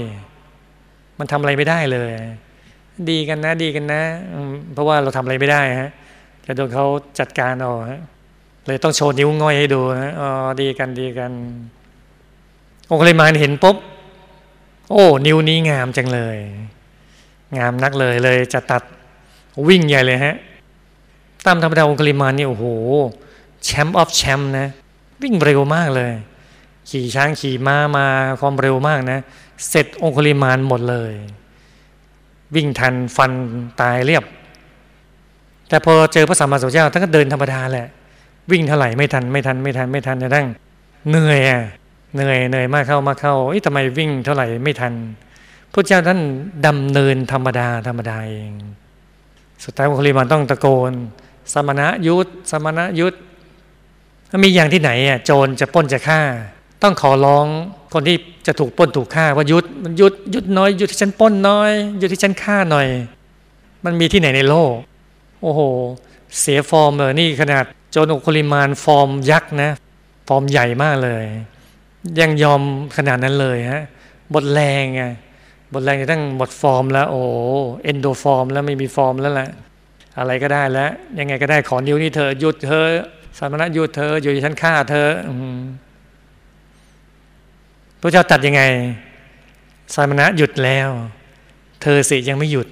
[1.18, 2.10] มันทำอะไรไม่ได้เลย
[3.10, 4.02] ดีกันนะ ดีกันนะ
[4.72, 5.90] เพราะว่าเราทำอะไรไม่ได้ฮะ
[6.56, 6.86] โดนเขา
[7.18, 8.02] จัดการเอาฮะ
[8.66, 10.28] เลยต้องโชว์นิ้วง่อยให้ดูนะอ๋อ
[10.60, 11.32] ดีกันดีกัน
[12.90, 13.76] องค์เลมานเห็นปุ๊บ
[14.90, 16.38] โอ้ นิ้วนี้งามจังเลย
[17.58, 18.82] งามนักเลยเลยจะตัด
[19.68, 20.36] วิ่งใหญ่เลยฮะ
[21.46, 22.64] ตามธรรมดาองค์ลิมานนี่โอ้โห
[23.64, 24.66] แชมป์ออฟแชมป์นะ
[25.22, 26.12] วิ่งเร็วมากเลย
[26.90, 28.06] ขี่ช้างขี่ม้ามา
[28.40, 29.18] ความเร็วมากนะ
[29.68, 31.12] เสร็จองคุลิมานหมดเลย
[32.54, 33.32] วิ่งทันฟัน
[33.80, 34.24] ตายเรียบ
[35.72, 37.88] แต่พอเจอพระสัมมาสัมพุทธเจ้าท่านก็เดินธรรมดาแหละ
[38.52, 40.46] วิ่งเท่าไหร่ไม่ทันไม่ทันไม่ทันไม่ทันจะตั้ง
[41.08, 41.62] เหนื่อยอะ
[42.14, 44.92] เหนื่อยเหนื่อยมากเข้ามาเข้าเอ๊ะทำไมวิ่งเท่าไหร่ไม่ทัน
[45.72, 46.20] พระเจ้าท่าน
[46.66, 48.52] ดำเนินธรรมดาธรรมดาเอง
[49.64, 50.92] สุดท้ายองคุลิมานต้องตะโกน
[51.52, 53.14] สมณะยุทธสมณะยุทธ
[54.42, 56.20] มีอย่างที่ไหนอะโจรจะป้นจะฆ่า
[56.82, 57.46] ต้องขอร้อง
[57.92, 62.86] คนที่จะถูกป้นถูกฆ่าว่ายุดมันยุดยุดน้อยยุดที่ฉันป้นน้อย ยุดที่ฉันฆ่าหน่อย
[63.84, 64.74] มันมีที่ไหนในโลก
[65.42, 65.60] โอ้โห
[66.40, 69.70] เสียฟอร์มเลยนี่ขนาดโจรอุคลิมานฟอร์มยักษ์นะ
[70.28, 71.24] ฟอร์มใหญ่มากเลย
[72.20, 72.62] ยังยอม
[72.96, 73.82] ขนาดนั้นเลยฮะ
[74.34, 75.02] บทแรงไง
[75.72, 77.22] บทแรงจะตั้งหมดฟอร์มแล้ว โอ้
[77.82, 79.50] เอนโดฟอร์มแล้วไม่มีฟอร์มแล้วแหละ
[80.18, 82.84] อะไรก็ได้แล้ว ยังไงก็ได้ขอนิ้วนี้เธอหยุดเธอ
[83.38, 85.08] สามณะหยุดเธออยู่ที่ฉันฆ่าเธอ
[88.00, 88.62] พระเจ้าตัดยังไง
[89.94, 90.88] สามณะหยุดแล้ว
[91.82, 92.68] เธอสิยังไม่หยุด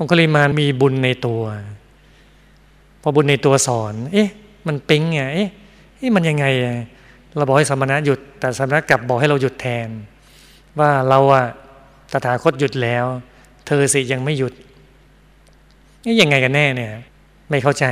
[0.00, 1.42] องคุลิมานมีบุญในตัว
[3.02, 4.28] พอบุญในตัวสอน เอ๊ะ
[4.66, 5.22] มันปิ๊งไง
[5.96, 6.46] เอ๊ะมันยังไง
[7.36, 9.88] เราบอกให้สมณะหยุด แต่สมณะกลับบอกให้เราหยุดแทน
[10.78, 11.44] ว่าเราอะ
[12.12, 13.04] ตถาคตหยุดแล้ว
[13.66, 14.52] เธอสิยังไม่หยุด
[16.04, 16.92] นี่ยังไงกันแน่เนี่ย
[17.50, 17.86] ไม่เข้าใจ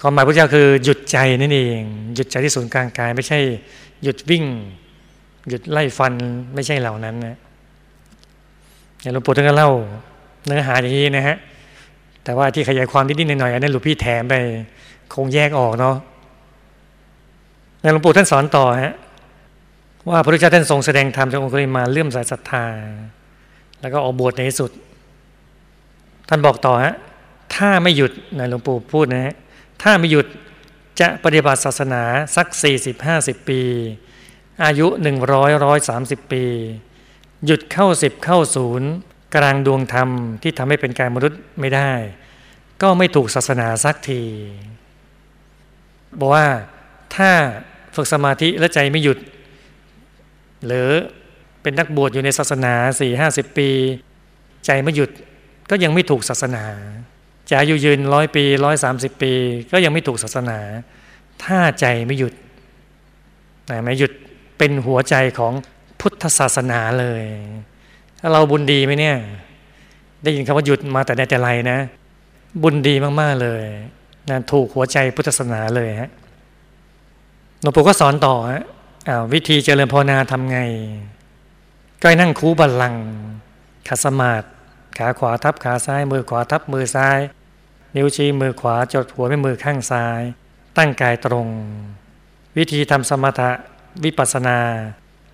[0.00, 1.80] ความหมายพระเจ้าคือหยุดใจนั่นเอง
[2.14, 3.38] หยุดใจที่ศูนย์กลางกาย ไม่ใช่
[4.02, 4.44] หยุดวิ่ง
[5.48, 6.12] หยุดไล่ฟัน
[6.54, 7.36] ไม่ใช่เหล่านั้นนะ
[9.00, 9.70] อย่างหลวงปู่ท่านก็เล่า
[10.46, 11.36] เนื้อหาอย่างนี้นะฮะ
[12.24, 14.34] แต่ว่าที่ขยายความนิดๆหน่อยๆอันนั้นหลวงพี่แถมไป
[15.14, 15.96] คงแยกออกเนาะ
[17.80, 18.94] ในหลวงปู่ท่านสอนต่อฮะ
[20.10, 22.64] ว่าพระพุทธเจ้าท่านทรงแสดงธรรมจนองค์กริมาเลื่อมสายศรัทธา
[23.80, 24.70] แล้วก็ออกบวชในที่สุด
[26.28, 26.94] ท่านบอกต่อฮะ
[27.54, 29.34] ถ้าไม่หยุดนะหลวงปู่พูดนะฮะ
[29.82, 30.26] ถ้าไม่หยุด
[31.00, 32.02] จะปฏิบัติศาสนา
[32.36, 32.46] สัก
[32.98, 33.60] 40-50 ปี
[34.64, 34.86] อายุ
[35.60, 36.44] 100-130 ปี
[37.46, 38.88] หยุดเข้าสิบเข้าศูนย์
[39.34, 40.08] กลางดวงธรรม
[40.42, 41.90] ที่ทำให้เป็นกายมนุษย์ไม่ได้
[42.82, 44.22] ก็ไม่ถูกศาสนาสักที
[46.18, 46.46] บอกว่า
[47.16, 47.30] ถ้า
[47.96, 49.18] ฝึกสมาธิและใจไม่หยุด
[50.66, 50.88] หรือ
[51.62, 52.74] เป็นนักบวชอยู่ในศาสนา
[53.14, 53.70] 4-50ปี
[54.66, 55.10] ใจไม่หยุด
[55.70, 56.64] ก็ยังไม่ถูกศาสนา
[57.48, 59.32] จะอายุยืนร้อยปีร้อยสามสิบปี
[59.72, 60.58] ก็ยังไม่ถูกศาสนา
[61.44, 62.32] ถ้าใจไม่หยุด
[63.70, 64.12] นะไม่หยุด
[64.58, 65.52] เป็นหัวใจของ
[66.00, 67.24] พุทธศาสนาเลย
[68.20, 69.16] ถ้าเราบุญดีไหมเนี่ย
[70.22, 71.78] ได้ยินคำว่าหยุดมาแต่ในแต่ไรนะ
[72.62, 73.62] บุญดีมากๆเลย
[74.30, 76.10] นะถูกหัวใจพุทธศาสนาเลยฮะ
[77.60, 78.64] หลวงปู่ก็สอนต่อฮะ
[79.32, 80.58] วิธีเจริญภาวนาทำไง
[82.02, 82.94] ก็นั่งคูบัลลัง
[83.88, 84.46] ขัดสมาธิ
[84.98, 87.18] ขาขวาทับขาซ้าย มือขวาทับมือซ้าย
[87.96, 90.20] นิ้วชี้มือขวาจดหัวไม่มือข้างซ้าย
[90.78, 91.46] ตั้งกายตรง
[92.56, 93.50] วิธีทำสมถะ
[94.04, 94.58] วิปัสสนา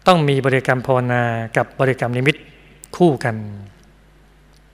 [0.07, 1.23] ต้องมีบริกรรมภาวนา
[1.57, 2.37] กับบริกรรมนิมิต
[2.96, 3.37] คู่กัน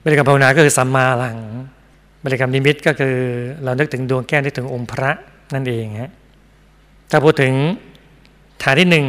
[0.04, 1.38] บริกรรมภาวนาก็คือสัมมาหลัง
[2.24, 3.16] บริกรรมนิมิตก็คือ
[3.64, 5.10] เรานึกถึงดวงแก้วนึกถึงองค์พระ
[5.54, 6.12] นั่นเองฮะ
[7.10, 7.52] ถ้าพูดถึง
[8.62, 9.06] ฐานที่หนึ่ง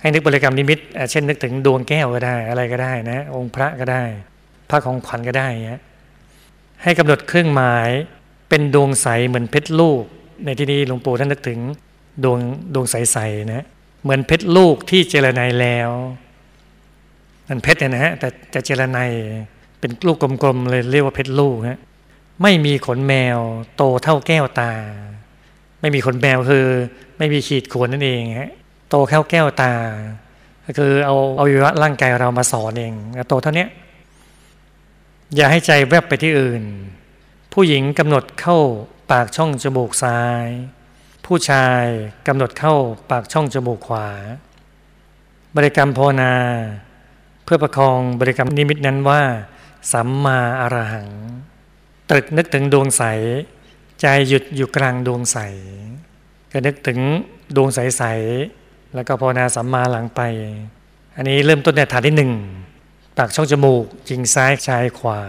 [0.00, 0.78] ให้นึกบริกรรมนิมิต
[1.10, 4.02] เช่นนึกถึงดวงแก้วก็ได้อะไรก็ได้นะ องค์พระก็ได้
[4.70, 5.80] พระของขวัญก็ได้ฮะ
[6.82, 7.88] ให้กำหนดเครื่องหมาย
[8.48, 10.02] เป็นดวงใสเหมือนเพชรลูก
[10.44, 11.58] ในที่นี้หลวงปู่ท่านนึกถึง
[12.24, 12.38] ดวง
[12.74, 13.64] ดวงใสๆนะ
[14.02, 15.90] เหมือนเพชรลูกที่เจรไนแล้ว
[17.52, 18.98] มันเพชรเนี่ยนะฮะแต่แต่เจรไน
[19.80, 21.80] เป็นลูกกลมๆเลยเรียกว่าเพชรลูกฮะ
[22.42, 23.38] ไม่มีขนแมว
[23.76, 24.72] โตเท่าแก้วตา
[25.80, 26.66] ไม่มีขนแมวคือ
[27.18, 28.50] ไม่มีขีดข่วนนั่นเองฮะ
[28.88, 29.72] โตแค่แก้วตา
[30.64, 32.94] ก็คือเอาเอาวิวะร่างกายเรามาสอนเอง
[33.28, 33.66] โตเท่านี้
[35.34, 36.62] อย่าให้ใจแวบไปที่อื่น
[37.52, 38.56] ผู้หญิงกำหนดเข้า
[39.10, 40.46] ปากช่องจมูกซ้าย
[41.26, 41.84] ผู้ชาย
[42.26, 42.74] กำหนดเข้า
[43.10, 44.08] ปากช่องจมูกขวา
[45.56, 46.32] บริกรรมภาวนา
[47.52, 49.22] พื่อประคองบริกรรมนิมิตนั้นว่า
[49.92, 51.08] สัมมาอรหัง
[52.10, 53.02] ตรึกนึกถึงดวงใส
[54.00, 55.38] ใจหยุดอยู่กลางดวงใส
[56.52, 56.98] ก็นึกถึง
[57.56, 58.02] ดวงใส
[58.94, 60.20] แล้วก็ภาวนาสัมมาหลังไป
[61.16, 62.32] อันนี้เริ่มต้นในฐานที่หนึ่ง
[63.16, 65.20] ปากช่องจมูกจิงซ้ายชายขวา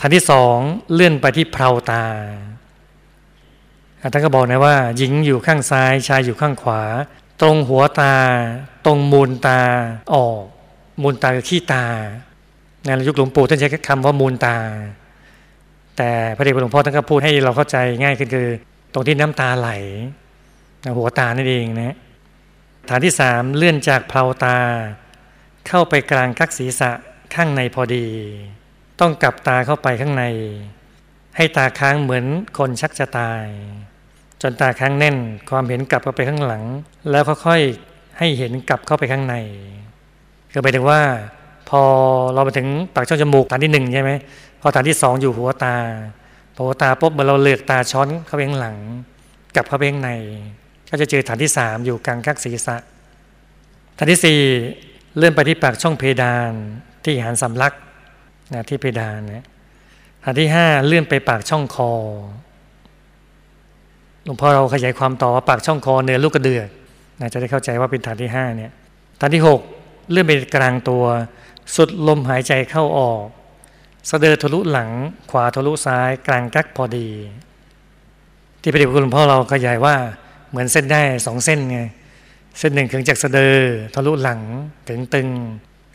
[0.00, 0.58] ฐานที่สอง
[0.92, 2.04] เลื่อนไปที่เพราตา
[4.12, 6.82] ท่านก็บอกนะว่า หญิงอยู่ข้างซ้ายชายอยู่ข้างขวา
[7.40, 8.14] ตรงหัวตา
[8.86, 9.60] ตรงมูลตา
[10.14, 10.44] ออก
[11.02, 11.84] มูลตาคือขี้ตา
[12.84, 14.56] ในยุคหลวงปู่ท่านใช้คำว่ามูลตา
[15.96, 18.48] แต่พระเดชพระหลวงพ่อท่านก็พูดให้เราเข้าใจง่ายขึ้นคือ
[18.92, 19.70] ตรงที่น้ำตาไหล
[20.96, 21.96] หัวตานั่นเองนะ
[22.88, 24.56] ฐานที่สามเลื่อนจากเพลาตา
[25.68, 26.90] เข้าไปกลางกักศีรษะ
[27.34, 28.06] ข้างในพอดี
[29.00, 30.24] ต้องกลับตาเข้าไปข้างใน
[31.36, 32.24] ให้ตาค้างเหมือน
[32.58, 33.44] คนชักจะตาย
[34.42, 35.16] จนตาค้างแน่น
[35.50, 36.64] ความเห็นกลับเข้าไปข้างหลัง
[37.10, 39.36] แล้วค่อยๆให้เห็นกลับเข้าไปข้างใน
[40.56, 41.00] คือหมายถึงว่า
[41.70, 41.82] พอ
[42.34, 44.10] เราไปถึงปากช่องจมูกฐานที่หนึ่งใช่ไหม
[44.60, 45.76] พอฐานที่สองอยู่หัวตา
[46.54, 48.76] พอหัวตาปุ๊บเมื่อเราเลือกตาช้อนเข้าไปข้างหลัง
[49.54, 50.10] กลับเข้าไปข้างใน
[50.90, 52.76] ก็จะเจอฐานที่สามอยู่กลางคักศีรษะ
[53.98, 54.38] ฐานที่สี่
[55.16, 56.50] เลื่อนไปที่ปากช่องเพดาน
[57.04, 57.72] ที่หันสำลัก
[58.54, 59.44] นะที่เพดานนะ
[60.24, 61.92] ฐานที่ห้าเลื่อนไปปากช่องคอ
[64.24, 66.68] หลวงพ่อเราขยายความต่อว่าปากช่องคอเนื้อลูกกระเดือก
[67.20, 68.72] นะจะได้เข้าใจว่าเป็นฐานที่ห้าเนี่ย
[69.22, 69.62] ฐานที่หก
[70.10, 71.04] เลื่อนไปกลางตัว
[71.76, 73.24] สุดลมหายใจเข้าออก
[74.10, 74.90] สะเดือทะลุหลัง
[75.30, 77.08] ขวาทะลุซ้ายกลางกักพอดี
[78.60, 79.96] ที่พระเดชคุณหลวงพ่อเราขยายว่า
[80.50, 81.78] เหมือนเส้นได้สองเส้นไง
[82.58, 83.54] เส้นหนึ่งขึงจากสะเดอ
[83.94, 84.40] ทะลุหลัง
[84.88, 85.28] ขึงตึง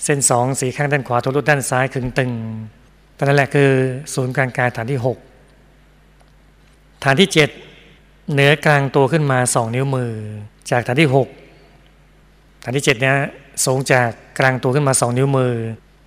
[0.03, 2.31] เส้นสองสีข้างด้านขวาทะลุด้านซ้ายขึงตึง
[3.17, 3.69] ตอนนั้นแหละคือ
[4.13, 5.17] ศูนย์กลางกายฐานที่หก
[7.03, 7.49] ฐานที่เจ็ด
[8.31, 10.11] เหนือกลางตัวขึ้นมาสองนิ้วมือ
[10.71, 11.27] จากฐานที่หก
[12.63, 13.17] ฐานที่เจ็ดเนี้ย
[13.65, 14.09] สูงจาก
[14.39, 15.55] กลางตัวขึ้นมาสองนิ้วมือ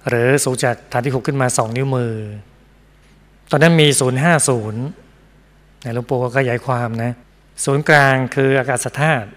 [0.08, 2.12] หรือสูงจากฐานที่หกขึ้นมาสองนิ้วมือ
[3.50, 4.82] ตอนนั้นมีศูนย์ห้าศูนย์
[5.82, 7.12] ในหลวงปู่ก็ขยายความนะ
[7.64, 9.28] ศูนย์กลางคืออากาศธาตุ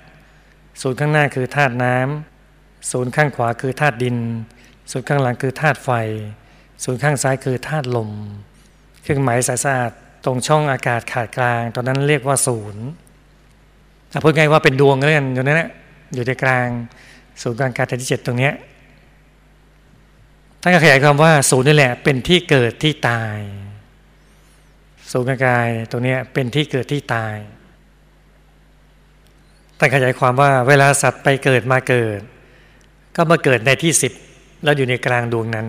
[0.81, 4.17] ศูนย์ข้างหน้าคือธาตุน้ำศูนย์ข้างขวาคือธาตุดิน
[4.91, 5.89] ศูนย์ข้างหลังคือธาตุไฟ
[6.83, 8.09] ศูนย์ข้างซ้ายคือธาตุลม
[9.03, 9.91] เครื่องหมายสายสะอาด
[10.25, 12.83] ตรงช่องอากาศขาดกลาง ตอนนั้นเรียกว่าศูนย์
[14.23, 15.69] พูดง่ายว่าเป็นดวงแล้วกันอยู่นั่นแหละ
[16.13, 16.67] อยู่ในกลาง
[17.41, 18.51] ศูนย์กลางกายที่เจ็ดตรงนี้
[20.61, 23.37] ท่านก็ขยายความว่าศูนย์นี่แหละ เป็นที่เกิดที่ตาย
[25.11, 27.35] ศูนย์กลางกายตรงนี้เป็นที่เกิดที่ตาย
[29.77, 32.19] แต่ขยายความว่าเวลาสัตว์ไปเกิดมาเกิด
[33.15, 34.13] ก็มาเกิดในที่สิบ
[34.63, 35.67] แล้วอยู่ในกลางดวงนั้น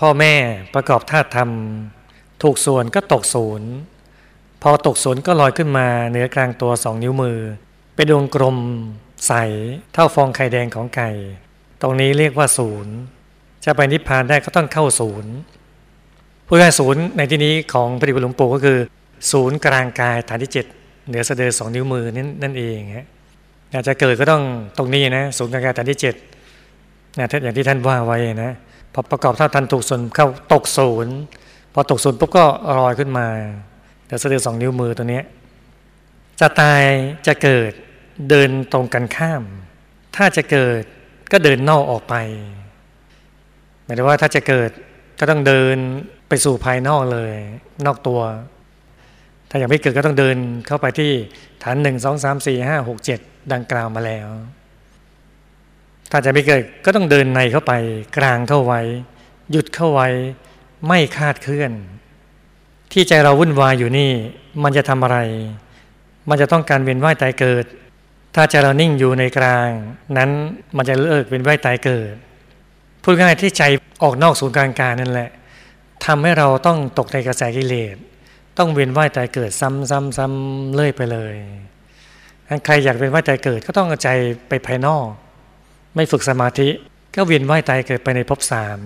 [0.00, 0.34] พ่อแม่
[0.74, 1.50] ประกอบธาตุธรรม
[2.42, 3.70] ถูกส่วนก็ตกศูนย์
[4.62, 7.38] พอตกศูนย์ก็ลอยขึ้นมาเหนือกลางตัวสองนิ้วมือ
[7.94, 8.56] เป็นดวงกลม
[9.26, 9.32] ใส
[9.92, 11.10] เท่าฟองไข่แดงของไก่
[11.82, 12.94] ตรงนี้เรียกว่าศูนย์
[13.64, 15.32] จะไปนิพพานได้ก็ต้องเข้าศูนย์
[16.46, 18.78] ผู้ได้ศูนย์ในที่นี้ของพระดิบหลวงปู่ก็คือ
[19.32, 20.66] ศูนย์กลางกายฐานที่เจ็ด
[21.08, 23.06] เหนือสะดือสองนิ้วมือนั่นนั่นเองฮะ
[23.72, 24.42] อยากจะเกิดก็ต้อง
[24.78, 26.14] ตรงนี้นะศูนย์กลางกายฐานที่เจ็ด
[27.18, 28.52] นะท่อย่างที่ท่านว่าไว้นะ
[28.92, 31.14] พอประกอบเท่าทันถูกส่วนเข้าตกศูนย์
[31.74, 32.44] พอตกศูนย์ปุ๊บก็
[32.78, 33.26] ลอยขึ้นมา
[34.06, 35.22] เดี๋ยวสะดือสองนิ้วมือตัวนี้
[36.40, 36.82] จะตาย
[37.26, 37.72] จะเกิด
[38.28, 39.42] เดินตรงกันข้าม
[40.16, 40.82] ถ้าจะเกิด
[41.32, 42.14] ก็เดินนอกออกไป
[43.84, 44.70] หมายถึงว่าถ้าจะเกิด
[45.20, 45.76] ก็ต้องเดิน
[46.28, 47.34] ไปสู่ภายนอกเลย
[47.86, 48.20] นอกตัว
[49.50, 51.10] ถ้าอยากไม่เกิดก็ต้องเดินเข้าไปที่
[51.62, 53.20] ฐานหนึ่งสองสามสี่ห้าหกเจ็ด
[53.52, 54.28] ดังกล่าวมาแล้ว
[56.10, 57.72] ถ้าจะไม่เกิดก็ต้องเดินในเข้าไป
[58.16, 58.80] กลางเข้าไว้
[59.50, 60.08] หยุดเข้าไว้
[60.86, 61.72] ไม่คาดเคลื่อน
[62.92, 64.12] ที่ใจเราวุ่นวายอยู่นี่
[64.62, 65.18] มันจะทำอะไร
[66.28, 67.64] มันจะต้องการเวียนว่ายตายเกิด
[68.34, 69.68] ถ้าใจเรานิ่งอยู่ในกลาง
[70.16, 70.30] นั้น
[70.76, 72.14] มันจะเลิกเวียนว่ายตายเกิด
[73.02, 73.62] พูดง่ายที่ใจ
[74.02, 75.30] ออกนอกศูนย์กลางกายนั่นแหละ
[76.06, 77.96] ทำให้เราต้องตกในกระแสกิเลส
[78.58, 81.34] ต้องเวียนว่ายตายเกิดซ้ำซ้ำซ้ำเลื่อยไปเลย
[82.64, 84.10] ใครอยากเวียนว่ายตายเกิดก็ต้องเอาใจ
[84.48, 85.06] ไปภายนอก
[85.94, 86.68] ไม่ฝึกสมาธิ
[87.14, 88.78] ก็เวียนว่ายตายเกิดไปในภพสาม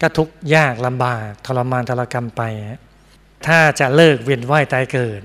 [0.00, 2.42] ก็ทุกข์ยากลำบากทรมานทรกรรมไป
[3.46, 5.20] ถ้าจะเลิกเวียนว่ายตายเกิด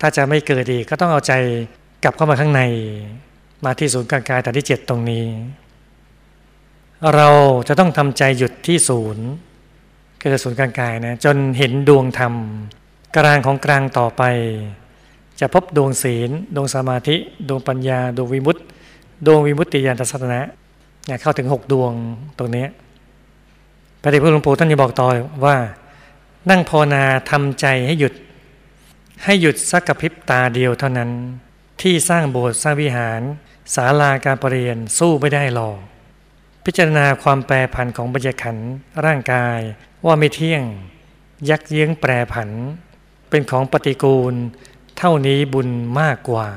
[0.00, 1.34] ถ้าจะไม่เกิดอีกก็ต้องเอาใจ
[2.02, 2.62] กลับเข้ามาข้างใน
[3.64, 5.24] มาที่ศูนย์กลางกายแต่ที่เจ็ดตรงนี้
[7.14, 7.28] เรา
[7.68, 9.26] จะต้องทำใจหยุดที่ศูนย์
[10.20, 12.34] ก็คือศูนย์กลางกายนะจนเห็นดวงธรรม
[13.16, 14.22] กลางของกลางต่อไป
[15.40, 17.16] จะพบดวงศีล ดวงสมาธิ
[17.48, 18.62] ดวงปัญญา ดวงวิมุตติ
[19.26, 20.40] ดวงวิมุตติญาณทัศนะ
[21.06, 21.92] เนี่ยเข้าถึงหกดวง
[22.38, 22.66] ตรงนี้
[24.02, 25.06] พระเดชพระหลวงปู่ท่านยังบอกต่อ
[25.44, 25.56] ว่า
[26.50, 28.12] นั่งภาวนาทำใจให้หยุด
[29.24, 31.10] ให้หยุดสักกระพริบตาเดียวเท่านั้น
[31.82, 33.20] ที่สร้างโบสถ์สร้างวิหาร
[33.74, 35.78] ศาลาการประเรียนสู้ไม่ได้หรอก
[36.64, 38.56] พิจารณาความแปรผันของบรรยากาศ
[39.06, 39.58] ร่างกาย
[40.06, 40.62] ว่าไม่เที่ยง
[41.50, 42.50] ยักเยื้องแปรผัน
[43.30, 44.34] เป็นของปฏิกูล
[44.98, 45.68] เท่านี้บุญ
[46.00, 46.48] มากกว่า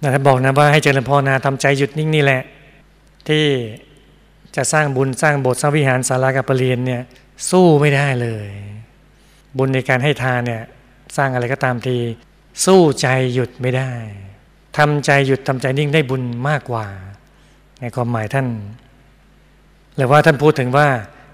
[0.00, 2.42] นะท่าบอกนะว่าให้เจริญพอนาทำใจหยุดนิ่งนี่แหละ
[3.28, 3.44] ที่
[4.56, 7.02] จะสร้างบุญสร้างโบสถ์สร้างวิหารศาลาการประเรียนเนี่ย
[7.50, 8.48] สู้ไม่ได้เลย
[9.56, 10.62] บุญในการให้ทานเนี่ย
[11.16, 11.96] สร้างอะไรก็ตามที
[12.64, 13.92] สู้ใจหยุดไม่ได้
[14.76, 16.86] ทำใจหยุดทำใจนิ่งได้บุญมากกว่า
[17.80, 18.46] ในความหมายท่าน
[19.96, 20.88] หรือว่าท่านพูดถึงว่า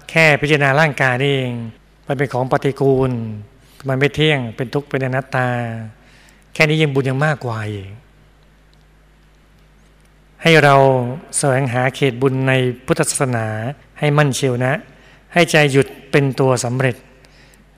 [0.09, 1.53] แค่พิจารณาร่างกายนี่เอง
[2.07, 3.11] มันเป็นของปฏิกูล
[3.87, 5.47] มันไม่เที่ยงเป็นทุกข์เป็นอนัตตา
[6.53, 7.89] แค่นี้ยังบุญยังมากกว่าอีก
[10.41, 10.75] ให้เรา
[11.37, 12.53] แสวงหาเขตบุญใน
[12.85, 13.47] พุทธศาสนา
[13.99, 14.73] ให้มั่นเชียวนะ
[15.33, 16.95] ให้ใจหยุดเป็นตัวสำเร็จ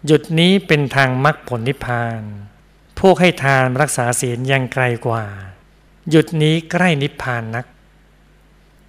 [0.08, 2.22] หยุดนี้เป็นทางมรรคผลนิพพาน
[3.04, 5.24] พวกให้ทานรักษาศีลยังไกลกว่า
[6.10, 7.66] หยุดนี้ใกล้นิพพานนัก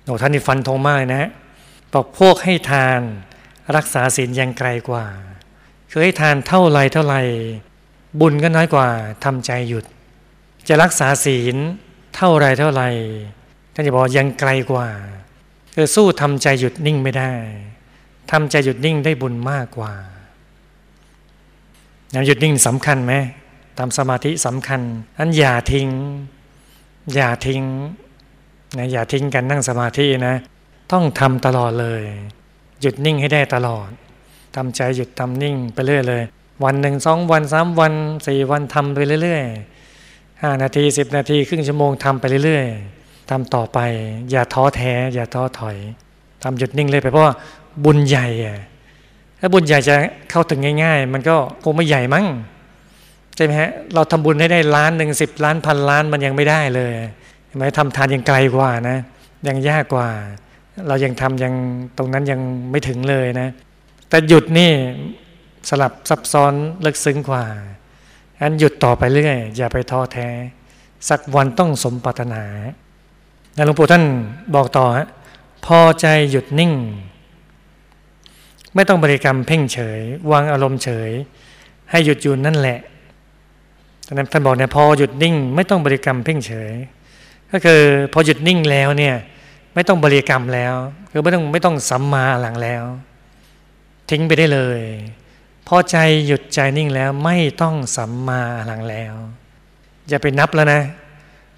[0.05, 1.25] โอ้ท่านนี่ฟันธงมากนะ
[1.93, 3.01] บอกพวกให้ทาน
[3.77, 5.05] รักษาศีลยังไกลกว่า
[5.91, 7.17] คือให้ทานเท่าไรเท่าไร
[8.21, 8.89] บุญก็น้อยกว่า
[9.25, 9.85] ทำใจหยุด
[10.69, 11.57] จะรักษาศีล
[12.17, 12.83] เท่าไรเท่าไร
[13.75, 14.89] ท่านจะบอกยังไกลกว่า
[15.75, 17.33] คือสู้ทำใจหยุดนิ่งไม่ได้
[18.31, 19.93] ทำใจหยุดนิ่งได้บุญมากกว่า
[22.27, 23.15] หยุดนิ่งสำคัญไหม
[23.79, 24.81] ทำสมาธิสำคัญ
[25.19, 25.89] อันอย่าทิ้ง
[27.15, 27.63] อย่าทิ้ง
[28.79, 30.37] นะอย่าทิ้งกันนั่งสมาธินะ
[30.93, 32.03] ต้องทำตลอดเลย
[32.81, 33.89] หยุดนิ่งให้ได้ตลอด
[34.57, 36.23] ทำใจหยุดทำนิ่งไปเรื่อยเลย
[36.65, 37.93] วันหนึ่งสองวันสามวัน
[38.27, 43.79] สี่วันทำไปเรื่อยๆห้านาทีสิบนาทีครึ่งชั่วโมงทำไปเรื่อยๆทำต่อไป
[44.31, 45.77] อย่าท้อแท้ อย่าท้อถอย
[46.43, 47.35] ทำหยุดนิ่งเลยไปเพราะว่า
[47.85, 48.59] บุญใหญ่อะ
[49.41, 49.95] ถ้าบุญใหญ่จะ
[50.31, 52.27] เข้าถึงง่าย ๆ มันก็คงไม่ใหญ่มั้ง
[53.37, 56.93] ใช่ไหมฮะเราทำบุญให้ได้ล้านหนึ่งสิบล้านพันล้านมันยังไม่ได้เลย
[57.47, 58.99] ใช่ไหมทำทานยังไกลกว่านะ
[59.49, 60.09] ยังยากกว่า
[60.89, 61.55] เรายังทำยัง
[61.99, 63.49] ตรงนั้นยังไม่ถึงเลยนะ
[64.09, 64.71] แต่หยุดนี่
[65.69, 66.53] สลับซับซ้อน
[66.85, 67.45] ลึกซึ้งกว่า
[68.41, 70.29] อันหยุดต่อไปเรื่อยอย่าไปท้อแท้
[71.09, 72.43] สักวันต้องสมปรารถนา
[73.67, 74.05] หลวงปู่ท่าน
[74.55, 75.07] บอกต่อฮะ
[75.67, 76.73] พอใจหยุดนิ่ง
[78.75, 81.11] ไม่ต้องบริกรรมเพ่งเฉย วางอารมณ์เฉย
[81.91, 82.79] ให้หยุดอยู่นั่นแหละ
[84.07, 86.73] ท่านบอกเนี่ยพอหยุดนิ่งไม่ต้องบริกรรมเพ่งเฉย
[87.53, 87.81] ก็คือ
[88.13, 89.17] พอหยุดนิ่งแล้วเนี่ย
[89.75, 90.75] ไม่ต้องบริกรรมแล้ว
[91.11, 92.85] คือไม่ต้องไม่ต้องสัมมาหลังแล้ว
[94.11, 94.81] ทิ้งไปได้เลย
[95.69, 99.15] พอใจหยุดใจนิ่งแล้วไม่ต้องสัมมาหลังแล้ว
[100.09, 100.83] อย่าไปนับแล้วนะ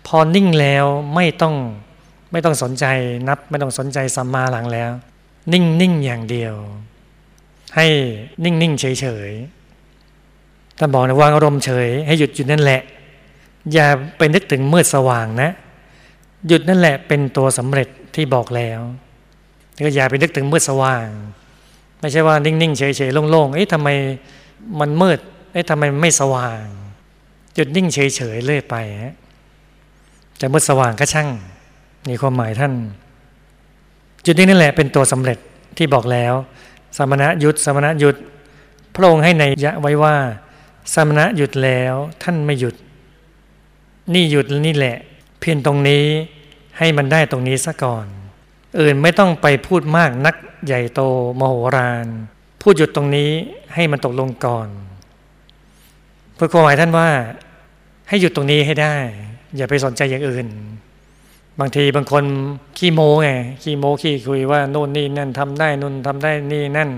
[0.06, 1.54] พอนิ่งแล้วไม่ต้อง
[2.32, 2.84] ไม่ต้องสนใจ
[3.28, 4.90] นับ ไม่ต้องสนใจสัมมาหลังแล้ว
[5.52, 6.54] นิ่งนิ่งอย่างเดียว
[7.76, 7.86] ให้
[8.44, 9.30] นิ่งนิ่งเฉยเฉย
[10.78, 12.80] ท่านบอกนะวางอารมณ์เฉย ให้หยุดอยู่นั่นแหละ
[13.72, 13.86] อย่า
[14.18, 15.50] ไปนึกถึงมืดสว่างนะ
[16.48, 18.80] หยุดนั่นแหละเป็นตัวสำเร็จที่บอกแล้ว
[19.84, 21.06] ก็อย่าไปนึกถึงมืดสว่าง
[22.00, 23.88] ไม่ใช่ว่านิ่งๆเฉยๆโล่งๆเอ๊ะทำไม
[24.80, 25.18] มันมืด
[25.52, 26.62] เอ๊ะทำไมไม่สว่าง
[27.54, 27.98] หยุดนิ่งเฉ
[28.34, 28.74] ยๆเรื่อยไป
[29.04, 29.14] ฮะ
[30.40, 31.28] จะมืดสว่างก็ช่าง
[32.08, 32.72] นี่ความหมายท่าน
[34.24, 35.38] จุดนี้นั่นแหละเป็นตัวสำเร็จ
[35.76, 36.34] ที่บอกแล้ว
[36.96, 38.16] สมณะหยุดสมณะหยุด
[38.94, 40.16] พระองค์ให้ในยะไว้ว่า
[40.94, 42.74] สมณะหยุดแล้วท่านไม่หยุด
[44.14, 44.96] นี่หยุดนี่แหละ
[45.40, 46.04] เพียงตรงนี้
[46.78, 48.06] ให้มันได้ตรงนี้ซะก่อน
[48.80, 51.00] อื่นไม่ต้องไปพูดมากนักใหญ่โต
[51.40, 52.06] มโหฬาร
[52.62, 53.30] พูดหยุดตรงนี้
[53.74, 54.68] ให้มันตกลงก่อน
[56.34, 57.08] เพื่อความหมายท่านว่า
[58.08, 58.96] ให้หยุดตรงนี้ให้ได้
[59.56, 60.46] อย่าไปสนใจอย่างอื่น
[61.60, 62.24] บางทีบางคน
[62.78, 63.30] ขี้โม้ไง
[63.62, 66.90] ขี้โม้ขี้คุยว่าโน่นนี่นั่นทำได้นู่นทำได้นี่นั่น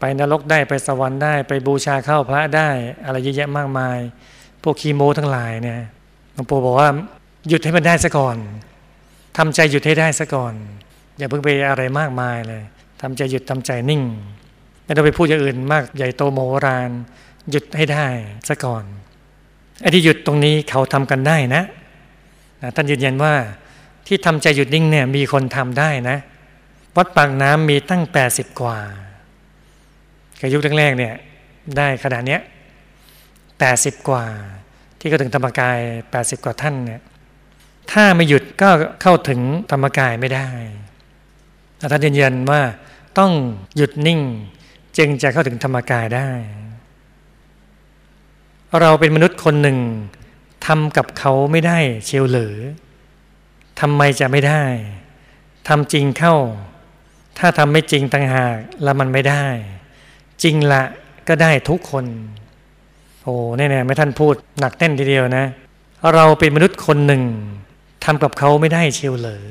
[0.00, 2.68] ไปนรกได้ไปสวรรค์ได้ ไปบูชาเข้าพระได้
[3.04, 3.98] อะไรเยอะแยะมากมาย
[4.62, 5.80] พวกขี้โมทั้งหลายเนี่ย
[6.34, 6.88] หลวงปู่บอกว่า
[7.48, 8.36] หยุดให้มันได้ซะก่อน
[9.36, 10.54] ทำใจหยุดให้ได้ซะก่อน
[11.18, 12.62] อย่าเพิ่งไปอะไรมากมายเลย
[13.02, 14.02] ทำใจหยุดทำใจนิ่ง
[14.84, 16.90] ไม่ต้องไปพูดอย่างอื่นมากใหญ่โตโมโหราน
[17.50, 18.06] หยุดให้ได้
[18.48, 18.84] ซะก่อน
[19.80, 21.62] ไอ้ที่หยุดตรงนี้เขาทำกันได้นะ
[22.62, 23.34] นะท่านยืนยันว่า
[24.06, 26.16] ที่ทำใจหยุดนิ่งเนี่ยมีคนทำได้นะ
[26.96, 28.78] วัดปากน้ำมีตั้งแปดสิบกว่า
[30.40, 31.14] กับยุคแรกๆเนี่ย
[31.76, 32.40] ได้ขนาดเนี้ย
[33.58, 34.24] แปดสิบกว่า
[35.00, 35.78] ที่ก็ถึงธรรมกาย
[36.10, 37.02] แปดสิบกว่าท่านเนี่ย
[37.92, 38.68] ถ้าไม่หยุดก็
[39.02, 40.48] เข้าถึงธรรมกายไม่ได้
[41.92, 42.62] ท่านยืนยันว่า
[43.18, 43.32] ต้อง
[43.76, 44.20] หยุดนิ่ง
[44.98, 46.30] จึงจะเข้าถึงธรรมกายได้
[48.80, 49.78] เราเป็นมนุษย์คนหนึ่ง
[50.66, 52.56] ทำกับเขาไม่ได้เชียวหรือ
[53.80, 54.64] ทำไมจะไม่ได้
[55.68, 56.34] ทำจริงเข้า
[57.38, 59.46] ถ้าทำไม่จริงต่างหากแล้วมันไม่ได้
[60.42, 60.82] จริงละ
[61.28, 62.04] ก็ได้ทุกคน
[63.22, 65.44] โอ้แน่ๆไม่ท่านพูดหนักแน่นทีเดียวนะ
[66.14, 67.22] เราเป็นมนุษย์คนหนึ่ง
[68.04, 69.44] ทำกับเขาไม่ได้เชียวเลย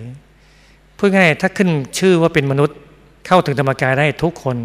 [0.98, 1.70] พูดง่ายถ้าขึ้น
[2.00, 2.78] ชื่อว่าเป็นมนุษย์
[3.28, 4.58] เข้าถึงธรรมกายได้ทุกคน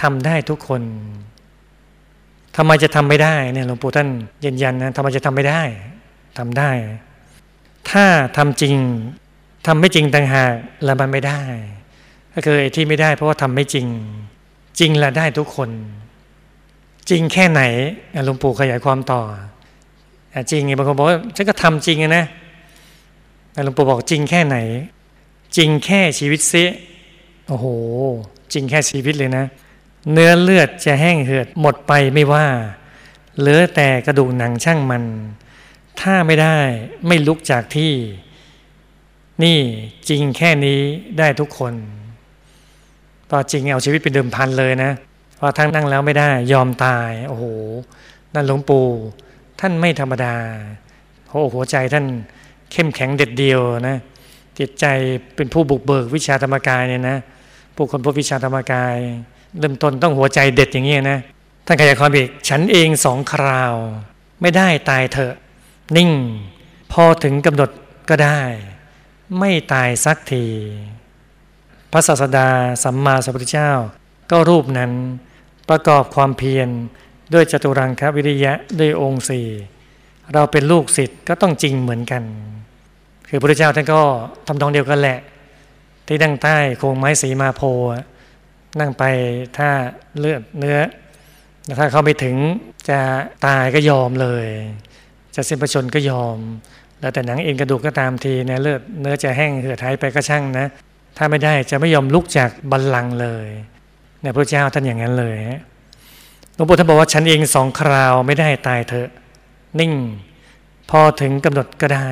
[0.00, 0.82] ทำได้ทุกคน
[2.56, 4.08] ทำไมจะทำไม่ได้เนี่ยหลวงปู่ท่าน
[4.44, 5.62] ยืนยันนะทำไมจะทำไม่ได้
[6.38, 6.70] ทำได้
[7.90, 8.04] ถ้า
[8.36, 8.76] ทำจริง
[9.66, 10.54] ทำไม่จริงต่างหาก
[10.84, 11.40] แล้วมันไม่ได้
[12.34, 13.86] ก็คือไอ้ที่ไม่ได้เพราะว่าทำไม่จริง
[14.78, 15.70] จริงละได้ทุกคน
[17.10, 17.62] จริงแค่ไหน
[18.24, 19.22] หลวงปู่ขยายความต่อ
[20.50, 22.24] จริงไงบางคนบอกว่าฉันก็ทำจริงนะ
[23.64, 24.56] หลวงปู่บอกจริงแค่ไหน
[25.56, 26.70] จริงแค่ชีวิตเสีย
[27.48, 27.66] โอ้โห
[28.52, 29.44] จริงแค่ชีวิตเลยนะ
[30.12, 32.46] เนื้อเลือดจะแห้งเหือดหมดไปไม่ว่า
[33.38, 35.04] เหลือแต่กระดูกหนังช่างมัน
[36.00, 36.58] ถ้าไม่ได้
[37.06, 37.92] ไม่ลุกจากที่
[39.42, 39.58] นี่
[40.08, 40.80] จริงแค่นี้
[41.18, 41.74] ได้ทุกคน
[43.32, 44.92] ต่อจริงเอาชีวิตเป็นเดิมพันเลยนะ
[45.38, 47.44] พอทั้งนั่งแล้วไม่ได้ยอมตาย โอ้โห
[48.34, 48.86] นั่นหลวงปู่
[49.60, 50.34] ท่านไม่ธรรมดา
[51.30, 52.04] โอ้โหใจท่าน
[52.72, 53.96] เข้มแข็งเด็ดเดียวนะ
[54.58, 54.86] จิตใจ
[55.36, 57.16] เป็นผู้บุกเบิกวิชาธรรมกายเนี่ยนะ
[57.76, 58.96] ผู้คนพบวิชาธรรมกาย
[59.58, 61.18] เริ่มต้นต้องหัวใจเด็ดอย่างนี้นะ
[61.66, 63.74] ท่านขยายความอีกฉันเองสองคราว
[64.40, 65.34] ไม่ได้ตายเถอะ
[65.96, 66.10] นิ่ง
[66.92, 67.70] พอถึงกำหนด
[68.08, 68.40] ก็ได้
[69.38, 70.46] ไม่ตายสักที
[71.92, 72.48] พระศาสดา
[72.84, 73.72] สัมมาสัมพุทธเจ้า
[74.30, 74.92] ก็รูปนั้น
[75.70, 76.68] ประกอบความเพียร
[77.34, 79.46] ด้วยจตุรังควิริยะด้วยองค์สี่
[80.34, 82.22] เราเป็นลูกศิษย์ก็ต้องจริงเหมือนกัน
[83.28, 84.00] คือพระเจ้าท่านก็
[84.46, 85.18] ทำตองเดียวกันแหละ
[86.06, 87.62] ที่ดั้งใต้โคงไม้สีมาโพ
[88.80, 89.04] นั่งไป
[89.58, 89.68] ถ้า
[90.18, 90.80] เลือดเนื้อ
[91.78, 92.36] ถ้าเขาไม่ถึง
[92.90, 93.00] จะ
[93.46, 94.46] ตายก็ยอมเลย
[95.36, 96.36] จะสิ้นประชนก็ยอม
[97.00, 100.66] แล้วแต่หนังเอ็นกระดูกก็ตามทีนะเลือดเนื้อจะแห้งเหือดหายไปก็ช่างนะ
[101.20, 103.48] ถ้าไม่ได้จะไม่ยอมลุกจากบัลลังก์เลย
[104.20, 105.36] เนี่ยพระเจ้าท่านอย่างนั้นเลย
[106.54, 109.08] หลวงปู่ท่านบอกว่าฉันเองสองคราวไม่ได้ตายเถอะ
[109.80, 109.92] นิ่ง
[110.90, 112.08] พอถึงกำหนดก็ได้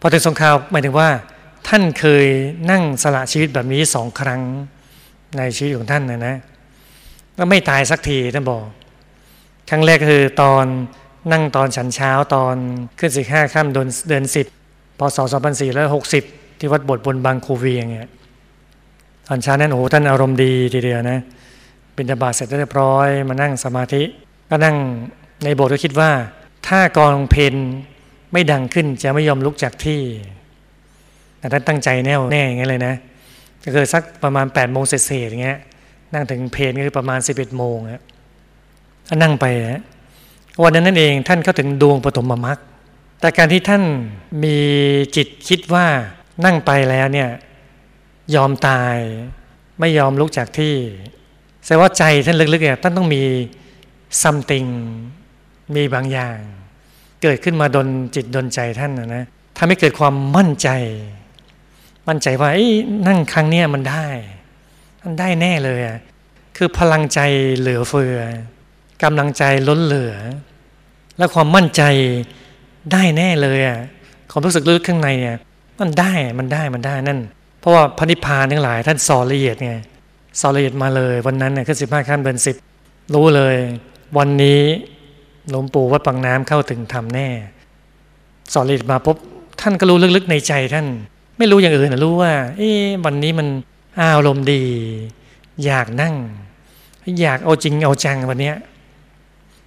[0.00, 1.08] พอถึงสองคราวหมายถึงว่า
[1.68, 2.26] ท่านเคย
[2.70, 4.40] นั่งสละชีวิตแบบนี้สองครั้ง
[5.38, 6.36] ในชีวิตของท่านนะนะ
[7.38, 8.64] ก็ไม่ตายสักทีท่านบอก
[9.68, 10.64] ครั้งแรกคือตอน
[11.32, 12.56] นั่งตอนฉันเช้าตอน
[12.98, 14.46] ขึ้นสิบห้าค่ำเดือนสิบ
[14.98, 16.24] พศสองพันสี่ร้อยหกสิบ
[16.60, 18.10] ที่วัดบทบนบางคูเวียงเนี่ย
[19.26, 21.18] ตอนเช้านั้นโอ้โหท่านอารมณ์ดีทีเดียวนะ
[21.96, 24.02] บิณฑบาตเสร็จเรียบร้อย มานั่งสมาธิ
[24.50, 24.76] ก็นั่ง
[25.44, 26.10] ในโบสถ์ก็คิดว่า
[26.68, 27.54] ถ้ากองเพน
[28.32, 30.02] ไม่ดังขึ้นจะไม่ยอมลุกจากที่
[31.38, 32.94] แต่ท่านตั้งใจแน่วแน่อย่างเงี้ยเลยนะ
[33.64, 34.94] ก็คือสักประมาณ8ปดโมงเศ
[35.24, 35.58] ษๆอย่างเงี้ย
[36.14, 38.02] นั่งถึงเพนก็คือประมาณ 11บเอ็ดโมงอะ
[39.22, 39.82] นั่งไปนะ
[40.62, 42.58] วันนั้นนั่นเองท่านเข้าถึงดวงปฐมมรรค
[43.20, 43.82] แต่การที่ท่าน
[44.44, 44.56] มี
[45.16, 45.86] จิตคิดว่า
[46.44, 47.30] นั่งไปแล้วเนี่ย
[48.34, 48.96] ยอมตาย
[49.80, 50.74] ไม่ยอมลุกจากที่
[51.64, 53.22] แสดงว่าใจท่านลึกๆเนี่ยท่านต้องมี
[54.22, 54.68] something
[55.76, 56.38] มีบางอย่าง
[57.22, 59.24] เกิดขึ้นมาดนจิตดนใจท่านนะนะ
[59.58, 60.68] ทำให้เกิดความมั่นใจ
[62.08, 62.50] มั่นใจว่า
[63.06, 64.06] นั่งครั้งนี้มันได้
[65.02, 65.98] มันได้แน่เลยอะ
[66.56, 67.20] คือพลังใจ
[67.58, 68.20] เหลือเฟือ
[69.02, 70.14] กำลังใจล้นเหลือ
[71.18, 71.82] และความมั่นใจ
[72.92, 73.80] ได้แน่เลยอะ
[74.30, 75.36] ความรู้สึกลึกข้างในเนี่ย
[75.80, 77.20] มันได้มันได้มันได้นั่น
[77.60, 79.72] เพราะว่าพระนิพพานทั้งหลาย ท่านสอนละเอียดไง
[80.40, 82.56] สอนละเอียดมาเลย วันนั้นเนี่ยขึ้นสิบห้าขั้นเดือนสิบ
[83.14, 83.56] รู้เลย
[84.18, 84.62] วันนี้
[85.50, 87.28] หลวงปู่วัดปังน้ำเข้าถึงธรรมแน่
[88.52, 89.16] สอนละเอียดมาปุ๊บ
[89.60, 90.86] ท่านก็รู้ลึกๆในใจท่าน
[91.38, 92.70] ไม่รู้อย่างอื่นนะรู้ว่า เอ๊
[93.04, 93.46] วันนี้มัน
[94.00, 94.62] อารมณ์ดี
[95.64, 96.14] อยากนั่ง
[97.20, 98.56] อยากเอาจริงเอาจังวันเนี้ย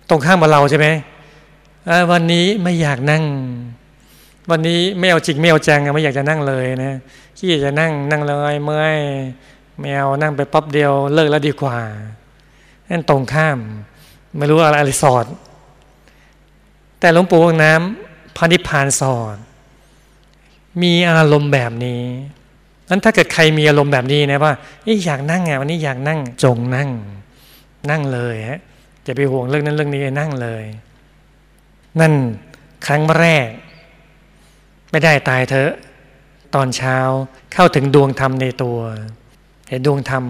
[0.09, 0.87] ตรงข้ามกับเราใช่ไหม
[2.11, 3.23] วันนี้ไม่อยากนั่ง
[4.51, 6.93] วันนี้ไม่เอาจริงไม่เอาจังไม่อยากจะนั่งเลยนะ
[7.37, 8.97] ขี้จะนั่งนั่งเลยเมื่อย
[9.79, 11.77] ไม่เอานั่งไปป๊อบเดียวเลิกแล้วดีกว่า
[12.89, 13.57] นั่นตรงข้าม
[14.37, 15.25] ไม่รู้อะไรอะไรสอน
[16.99, 19.35] แต่หลวงปู่วังน้ำพันิพานสอน
[20.81, 22.03] มีอารมณ์แบบนี้
[22.89, 24.53] นั้นถ้าเกิดใครมีอารมณ์แบบนี้นะว่า
[25.05, 26.89] อยากนั่งไงวันนี้อยากนั่งจงนั่ง
[27.89, 28.59] นั่งเลยฮะ
[29.05, 30.63] จะไปห่วงเรื่องนั้นเรื่องนี้นั่งเลย
[31.99, 32.13] นั่น
[32.87, 33.47] ครั้งแรก
[34.93, 35.71] ไม่ได้ตายเถอะ
[36.55, 36.97] ตอนเช้า
[37.53, 38.79] เข้าถึงดวงธรรมในตัว
[39.69, 40.25] เห็นดวงธรรม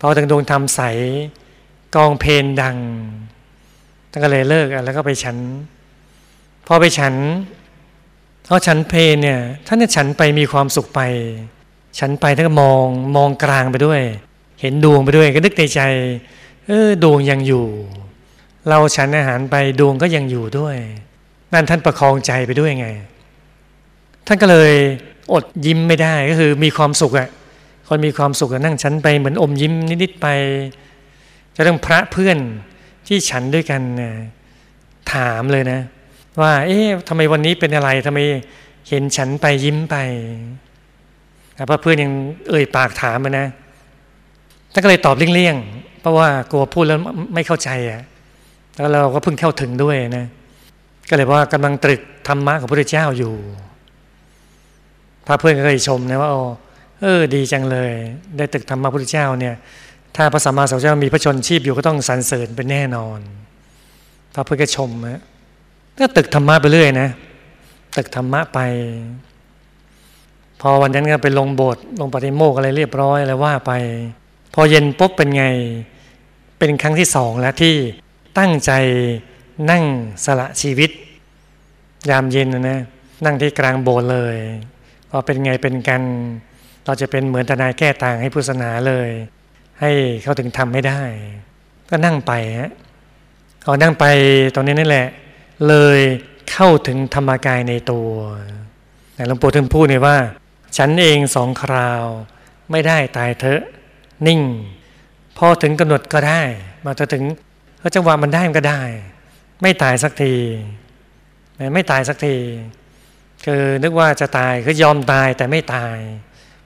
[0.00, 0.80] พอถึงดวงธรรมใส
[1.96, 2.76] กองเพลนดัง
[4.10, 5.36] ตั้งก็เลยเลิกแล้วก็ไปฉัน
[6.66, 7.14] พอไปฉัน
[8.50, 11.00] พราะฉันเพลเนี่ยท่านฉันไปมีความสุขไป
[11.98, 12.84] ฉันไปท่านก็มอง
[13.16, 14.02] มองกลางไปด้วย
[14.60, 15.80] เห็นดวงไปด้วยก็นึกในใจ
[16.66, 17.66] เออดวงยังอยู่
[18.68, 20.76] เราฉันอาหารไปดวงก็ยังอยู่ด้วย
[21.52, 22.88] นั่นท่านประคองใจไปด้วยไง
[24.30, 24.72] ท่านก็เลย
[25.32, 27.28] อดยิ้มไม่ได้ก็คือมีความสุขอะ
[27.88, 29.72] คนมีความสุขนั่งฉันไปเหมือนอมยิ้ม
[30.02, 30.26] นิดๆไป
[31.56, 32.38] จะต้องพระเพื่อน
[33.06, 34.10] ที่ฉันด้วยกันนะ
[35.12, 35.80] ถามเลยนะ
[36.40, 38.20] ว่า เอ๊ะทำไมวันนี้เป็นอะไรทำไม
[38.88, 39.96] เห็นฉันไปยิ้มไป
[41.70, 42.12] พระเพื่อนยัง
[42.48, 43.46] เอ่ยปากถามมานะ
[44.72, 46.98] ท่านก็เลยตอบเลี่ยงๆเพราะว่ากลัวพูดแล้ว
[47.34, 48.02] ไม่เข้าใจอะ
[48.76, 50.26] แล้วเราก็เพิ่งเข้าถึงด้วยนะ
[51.08, 53.34] ก็เลยว่ากำลังตรึกธรรมะของพระพุทธเจ้าอยู่
[55.28, 56.30] พระเพื่อนก็เลยชมนะว่า
[57.00, 57.92] เออดีจังเลย
[58.36, 59.54] ได้ตึกธรรมะพระพุทธเจ้าเนี่ย
[60.16, 63.20] ถ้าพระสัมมาสัมพุทธเจ้ามีพระชนชีพอยู่ก็ต้องสรรเสริญเป็นแน่นอน
[64.34, 65.22] พระพุทธชมนะ
[65.98, 67.08] ก็ตึกธรรมะไปเรื่อยนะ
[67.96, 68.58] ตึกธรรมะไป
[70.60, 73.72] พอวันนั้นก็ไปลงโบสถ์ลงปฏิโมกอะไรเรียบร้อยอะไรว่าไป
[74.54, 75.44] พอเย็นปุ๊บเป็นไง
[76.58, 77.74] เป็นครั้งที่สองแล้วที่
[78.38, 78.72] ตั้งใจ
[79.70, 79.84] นั่ง
[80.24, 80.90] สละชีวิต
[82.10, 82.80] ยามเย็นนะ
[83.24, 84.36] นั่งที่กลางโบสถ์เลย
[85.10, 86.02] พอเป็นไงเป็นกัน
[86.84, 89.08] เราจะเป็นเหมือนทนายแก้ต่างให้พุทธศาสนาเลย
[89.80, 89.90] ให้
[90.22, 91.02] เขาถึงทำไม่ได้
[91.90, 92.70] ก็นั่งไปฮะ
[93.64, 94.04] พอนั่งไป
[94.54, 95.08] ตรงนี้นั่นแหละ
[95.68, 96.00] เลย
[96.50, 98.10] เข้าถึงธรรมกายในตัว
[99.28, 100.16] หลวงปู่ท่านพูดเลยว่า
[100.76, 102.04] ฉันเองสองคราว
[102.70, 103.62] ไม่ได้ตายเถอะ
[104.26, 104.40] นิ่ง
[105.36, 106.42] พอถึงกำหนดก็ได้
[106.84, 107.24] มาถึง
[107.80, 108.82] พอจังหวะมันได้มันก็ได้
[109.62, 110.34] ไม่ตายสักที
[111.74, 112.34] ไม่ตายสักที
[113.44, 115.98] คือนึกว่าจะตายคือยอมตายแต่ไม่ตาย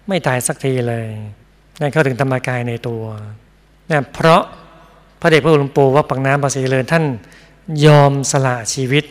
[0.08, 1.08] ไม่ตายสักทีเลย
[1.80, 3.04] นั่นเข้าถึงธรรมกายในตัว
[3.90, 4.42] นี่ยเพราะ
[5.20, 7.04] พระเดชพระคุณหลวงปู่ว่าปังน้ำภาษีเลยท่าน
[7.86, 9.04] ยอมสละชีวิต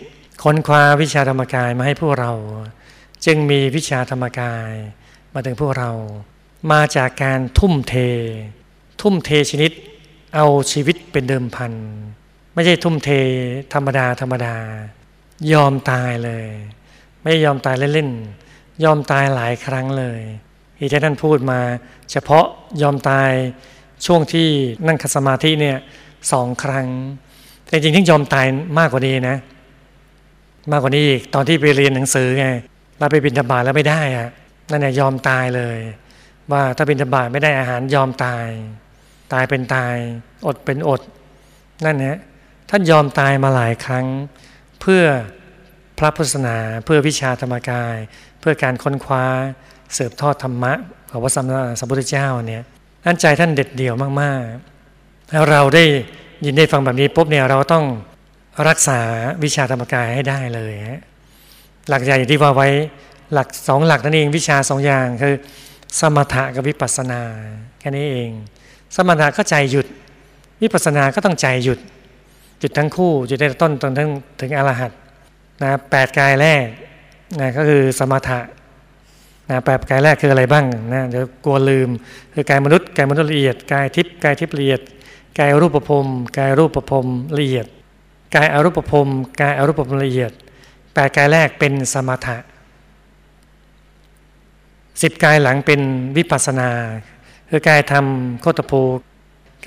[0.44, 2.32] ค้นคว้าวิชาธรรมกายมาให้พวกเรา
[3.26, 4.72] จึงมีวิชาธรรมกาย
[5.34, 5.92] มาถึงพวกเรา
[6.72, 7.96] มาจากการทุ่มเท
[9.02, 9.72] ทุ่มเทชนิด
[10.36, 11.74] เอาชีวิตเป็นเดิมพัน
[12.54, 13.10] ไม่ใช่ทุ่มเท
[13.74, 14.56] ธรรมดาธรรมดา
[15.52, 16.48] ยอมตายเลย
[17.24, 20.22] ไม่ยอมตายเล่นๆยอมตายหลายครั้งเลย
[20.78, 21.60] ที่ท่านพูดมา
[22.12, 22.46] เฉพาะ
[22.82, 23.32] ยอมตาย
[24.06, 24.48] ช่วงที่
[24.88, 25.78] นั่งคัสมาธิเนี่ย
[26.32, 26.88] สองครั้ง
[27.68, 28.46] แต่จริงๆที่ยอมตาย
[28.80, 29.38] มากกว่านี้นะ
[30.72, 32.48] มากกว่านี้อีกตอนที่ไปเรียนหนังสือไง
[33.00, 34.30] เราไปบินธบาตแล้วไม่ได้อะ
[34.70, 35.78] นั่นแหละยยอมตายเลย
[36.52, 38.46] ว่าถ้าบินธบาตไม่ได้อาหารยอมตาย
[39.34, 39.96] ตายเป็นตาย
[40.48, 41.02] อดเป็นอด
[41.86, 42.20] นั่นนะ
[42.70, 44.06] ท่านยอมตายมาหลายครั้ง
[44.82, 45.04] เพื่อ
[46.04, 47.96] ระพุทธศาสนาเพื่อวิชาธรรมกาย
[48.40, 49.26] เพื่อการค้นคว้า
[49.94, 50.74] เสิร์ฟทอดธรรมะ
[51.10, 52.64] ของพระสัมมาสัมพุทธเจ้าเนี่ย
[53.06, 55.84] นั่นใจท่านเด็ดเดี่ยวมากๆแล้วเราได้
[56.46, 57.86] ยินได้ฟังแบบนี้ปุ๊บเนี่ยเราต้อง
[58.68, 59.00] รักษา
[59.44, 61.02] วิชาธรรมกายให้ได้เลยฮะ
[61.90, 62.70] หลักใหญ่ที่ว่าไว้
[63.34, 65.36] หลักสองหลักนั่นเองวิชาสองอย่างคือ
[66.00, 67.22] สมถะกับวิปัสสนา
[67.80, 68.32] แค่นี้เอง
[68.96, 69.88] สมถะก็ใจหยุด
[70.62, 71.80] วิปัสสนาก็ต้องใจหยุด
[72.60, 74.92] หยุดทั้งคู่หยุดได้ต้นจนถึงถึงอรหัต
[75.62, 76.68] นะแปดกายแรก
[77.40, 78.40] นะก็คือสมถะ
[79.50, 81.90] นะแปดกายแรกคืออะไรบ้างนะเดี๋ยวกลัวลืม
[82.34, 84.82] คือกายมนุษย์กายมนุษย์ละเอียดกายทิพย์กายทิพย์ละเอียด
[85.40, 86.06] กายรูปภพ
[86.38, 87.06] กายรูปภพ
[87.38, 87.68] ละเอียด
[88.36, 89.08] กายอรูปภพ
[89.42, 90.32] กายอรูปภพละเอียด
[90.94, 92.38] แปดกายแรกเป็นสมถะ
[95.02, 95.82] สิบกายหลังเป็น
[96.18, 96.70] วิปัสนา
[97.50, 98.82] คือกายทำโคตภู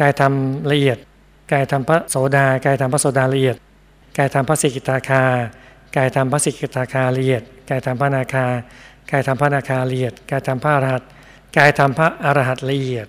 [0.01, 0.99] กายทำละเอียด
[1.53, 3.57] กายทำพระโสดากายทำพระโสดาละเอียด
[4.16, 5.22] กายทำพระสิกิตาคา
[5.97, 8.47] กายทำพระสิกตาคาละเอียดกายทำพระนาคา
[9.11, 11.03] กายทำพระนาคาละเอียดกายทำพระอรหัต
[11.57, 13.09] กายธรรมพระอรหัตละเอียด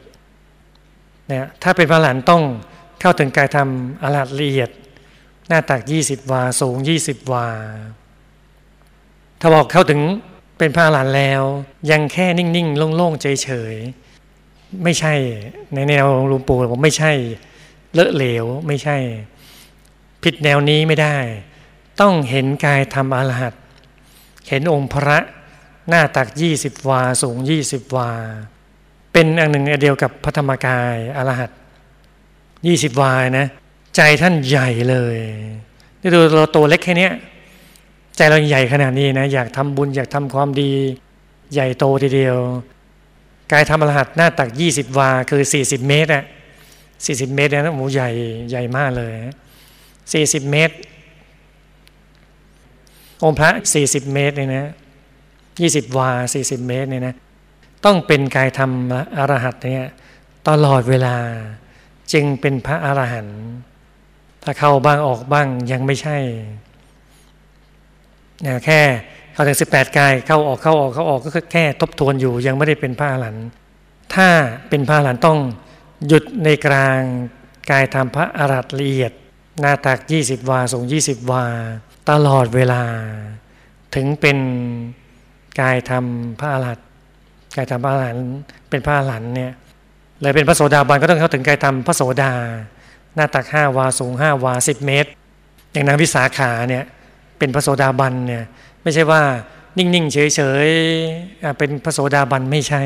[1.32, 2.44] นี่ยถ้าเป็นพระหลานต้อง
[3.02, 3.70] เข้าถึงกายธรรม
[4.04, 4.70] อรหัตละเอียด
[5.48, 6.76] หน้าตัก 20 วาสูง
[7.06, 7.48] 20 วา
[9.40, 10.02] ถ้าบอกเข้าถึง
[10.58, 11.42] เป็นพระอรหันแล้ว
[11.92, 15.14] ยังแค่นิ่งๆโล่งๆเฉยๆไม่ใช่
[15.74, 17.12] ในแนวหลวงปู่ผมไม่ใช่
[17.94, 18.98] เลอะเหลวไม่ใช่
[20.24, 21.18] ผิดแนวนี้ไม่ได้
[22.02, 23.54] ต้องเห็นกายธรรมอรหัต
[24.50, 25.18] เห็นองค์พระ
[25.90, 26.28] หน้าตัก
[26.58, 27.38] 20วาสูง
[27.68, 28.12] 20วา
[29.14, 31.50] เป็นอันหนึ่งอันเดียวกับพระธรรมกายอรหัต
[32.26, 33.48] 20วานะ
[33.96, 35.18] ใจท่านใหญ่เลย
[36.02, 37.10] นี่ดูเราตัวเล็กแค่นี้
[38.18, 40.72] ใจเราใหญ่ขนาดนี้นะอยากทำบุญอยากทำความดี
[41.54, 42.38] ใหญ่โตทีเดียว
[43.52, 46.24] กายธรรมอรหัตหน้าตัก20วาคือ40เมตรอะ
[46.80, 48.10] 40เมตรนะโอ้ใหญ่
[48.50, 49.12] ใหญ่มากเลย
[49.84, 50.76] 40เมตร
[53.24, 53.50] องค์พระ
[53.82, 54.72] 40เมตรเนี่ยนะ
[55.34, 56.10] 20วา
[56.40, 57.16] 40เมตรเนี่ยนะ
[57.86, 58.72] ต้องเป็นกายธรรม
[59.18, 59.86] อรหัตเนี่ย
[60.50, 61.16] ตลอดเวลา
[62.14, 63.40] จึงเป็นพระอรหันต์
[64.44, 66.18] ถ้าเข้าบ้างออกบ้างยังไม่ใช่
[68.46, 68.82] นะแค่
[69.34, 73.46] เข้าถึง18กายเข้าออกเข้าออกเข้าออกก็แค่ทบทวนอยู่ยังไม่ได้เป็นพระอรหันต์
[74.16, 74.30] ถ้า
[74.70, 75.40] เป็นพระอรหันต์ต้อง
[76.08, 77.00] หยุดในกลาง
[77.72, 79.12] กายธรรมพระอรหัตละเอียด
[79.60, 81.46] หน้าตัก20วาสูง20วา
[82.10, 82.84] ตลอดเวลา
[83.96, 84.38] ถึงเป็น
[85.60, 86.06] กายธรรม
[86.40, 86.86] พระอรหันต์
[87.56, 88.26] กายธรรมพระอรหันต์
[88.70, 89.52] เป็นพระอรหันต์เนี่ย
[90.22, 92.32] เลยเป็นพระโสดาบันก็ต้องเข้าถึงกายธรรมพระโสดา
[93.16, 95.10] หน้าตัก5วาสูง5วา10เมตร
[95.72, 96.84] อย่างนางวิสาขาเนี่ย
[97.38, 98.44] เป็นพระโสดาบันเนี่ย
[98.84, 99.22] ไม่ใช่ว่า
[99.78, 102.84] นิ่งๆเฉยๆเป็นพระโสดาบันไม่ใช่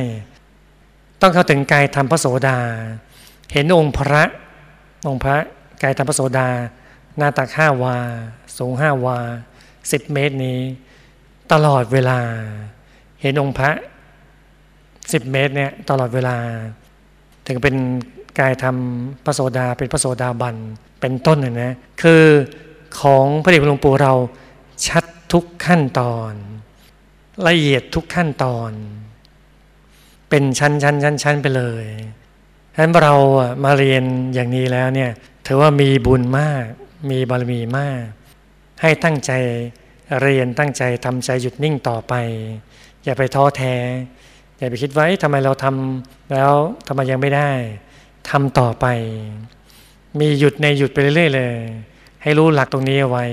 [1.22, 2.58] ต้องเข้าถึงกายธรรมพระโสดา
[3.54, 4.24] เห็นองค์พระ
[5.08, 5.38] องค์พระ
[5.82, 6.48] กายธรรมพระโสดา
[7.18, 7.98] หน้าตักห้าวา
[8.58, 9.18] สูงห้าวา
[9.92, 10.60] สิบเมตรนี้
[11.52, 12.20] ตลอดเวลา
[13.22, 13.72] เห็นองค์พระ
[15.14, 16.38] สิบเมตรเนี่ยตลอดเวลา
[17.48, 17.76] ถึงเป็น
[18.40, 18.78] กายธรรม
[19.26, 20.56] พระโสดาเป็นพระโสดาบัน
[21.00, 22.24] เป็นต้นนะนะคือ
[23.02, 24.14] ของพระเดชพระหลวงปู่เรา
[24.88, 25.04] ชัด
[25.34, 26.34] ทุกขั้นตอน
[27.48, 28.72] ละเอียดทุกขั้นตอน
[30.30, 31.86] เป็นชั้นชั้นชั้นชั้นไปเลย
[32.74, 33.14] ฉะนั้นเรา
[33.64, 34.04] มาเรียน
[34.34, 35.12] อย่างนี้แล้วเนี่ย
[35.48, 36.66] ถือว่ามีบุญมาก
[37.10, 38.04] มีบารมีมาก
[38.82, 39.32] ให้ตั้งใจ
[40.22, 42.14] เรียนตั้งใจทำใจหยุดนิ่งต่อไป
[43.04, 43.76] อย่าไปท้อแท้
[44.58, 46.54] อย่าไปคิดไว้ทำไมเราทำแล้ว
[46.88, 47.52] ทำไมยังไม่ได้
[48.30, 48.86] ทำต่อไป
[50.20, 51.56] มีหยุดในหยุดไปเรื่อยๆเลย
[52.24, 53.26] ให้รู้หลักตรงนี้เอาไว้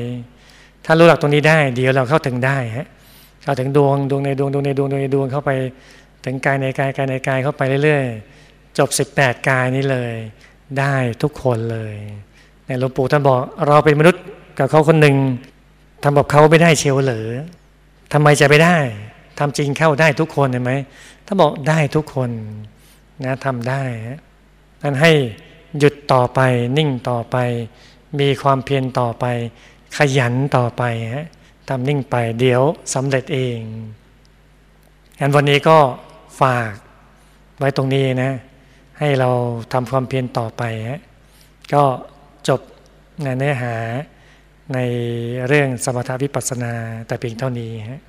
[0.85, 2.87] ถ้ารู้หลักตรงนี้ได้ เดี๋ยวเราเข้าถึงได้ฮะ
[3.43, 5.51] เข้าถึงดวงดวงในดวงดวงในดวงดวงในดวงเข้าไป
[6.25, 10.15] ถึงกายในกายกายในกายเข้าไปเรื่อยๆจบ 18 กายนี้เลย
[10.79, 11.97] ได้ทุกคนเลย
[12.67, 14.23] ในหลวงปู่ท่านบอกเราเป็นมนุษย์
[14.59, 15.17] กับเขาคนหนึ่ง
[16.03, 17.29] ทำแบบเขาไม่ได้เชียวเหรอ
[18.13, 18.79] ทำไมจะไม่ได้
[19.39, 20.73] ทำจริงเข้าได้ทุกคนเห็นไหม
[21.27, 22.31] ถ้าบอกได้ทุกคน
[23.25, 23.83] นะทำได้
[24.83, 25.13] นั้นให้
[25.79, 26.41] หยุดต่อไป
[26.79, 27.37] นิ่งต่อไป
[28.21, 29.25] มีความเพียรต่อไป
[29.97, 30.83] ขยันต่อไป
[31.15, 31.27] ฮะ
[31.69, 32.63] ทำนิ่งไปเดี๋ยว
[32.95, 33.59] สำเร็จเอง
[35.21, 35.79] งั้นวันนี้ก็
[36.41, 36.73] ฝาก
[37.59, 38.33] ไว้ตรงนี้นะ
[38.99, 39.31] ให้เรา
[39.73, 41.01] ทำความเพียรต่อไปฮะ
[41.75, 41.83] ก็
[43.23, 43.75] เนื้อหา
[44.75, 44.79] ใน
[45.49, 46.73] เรื่องสมถวิปัสสนา
[47.07, 48.01] แต่เพียงเท่านี้ฮะ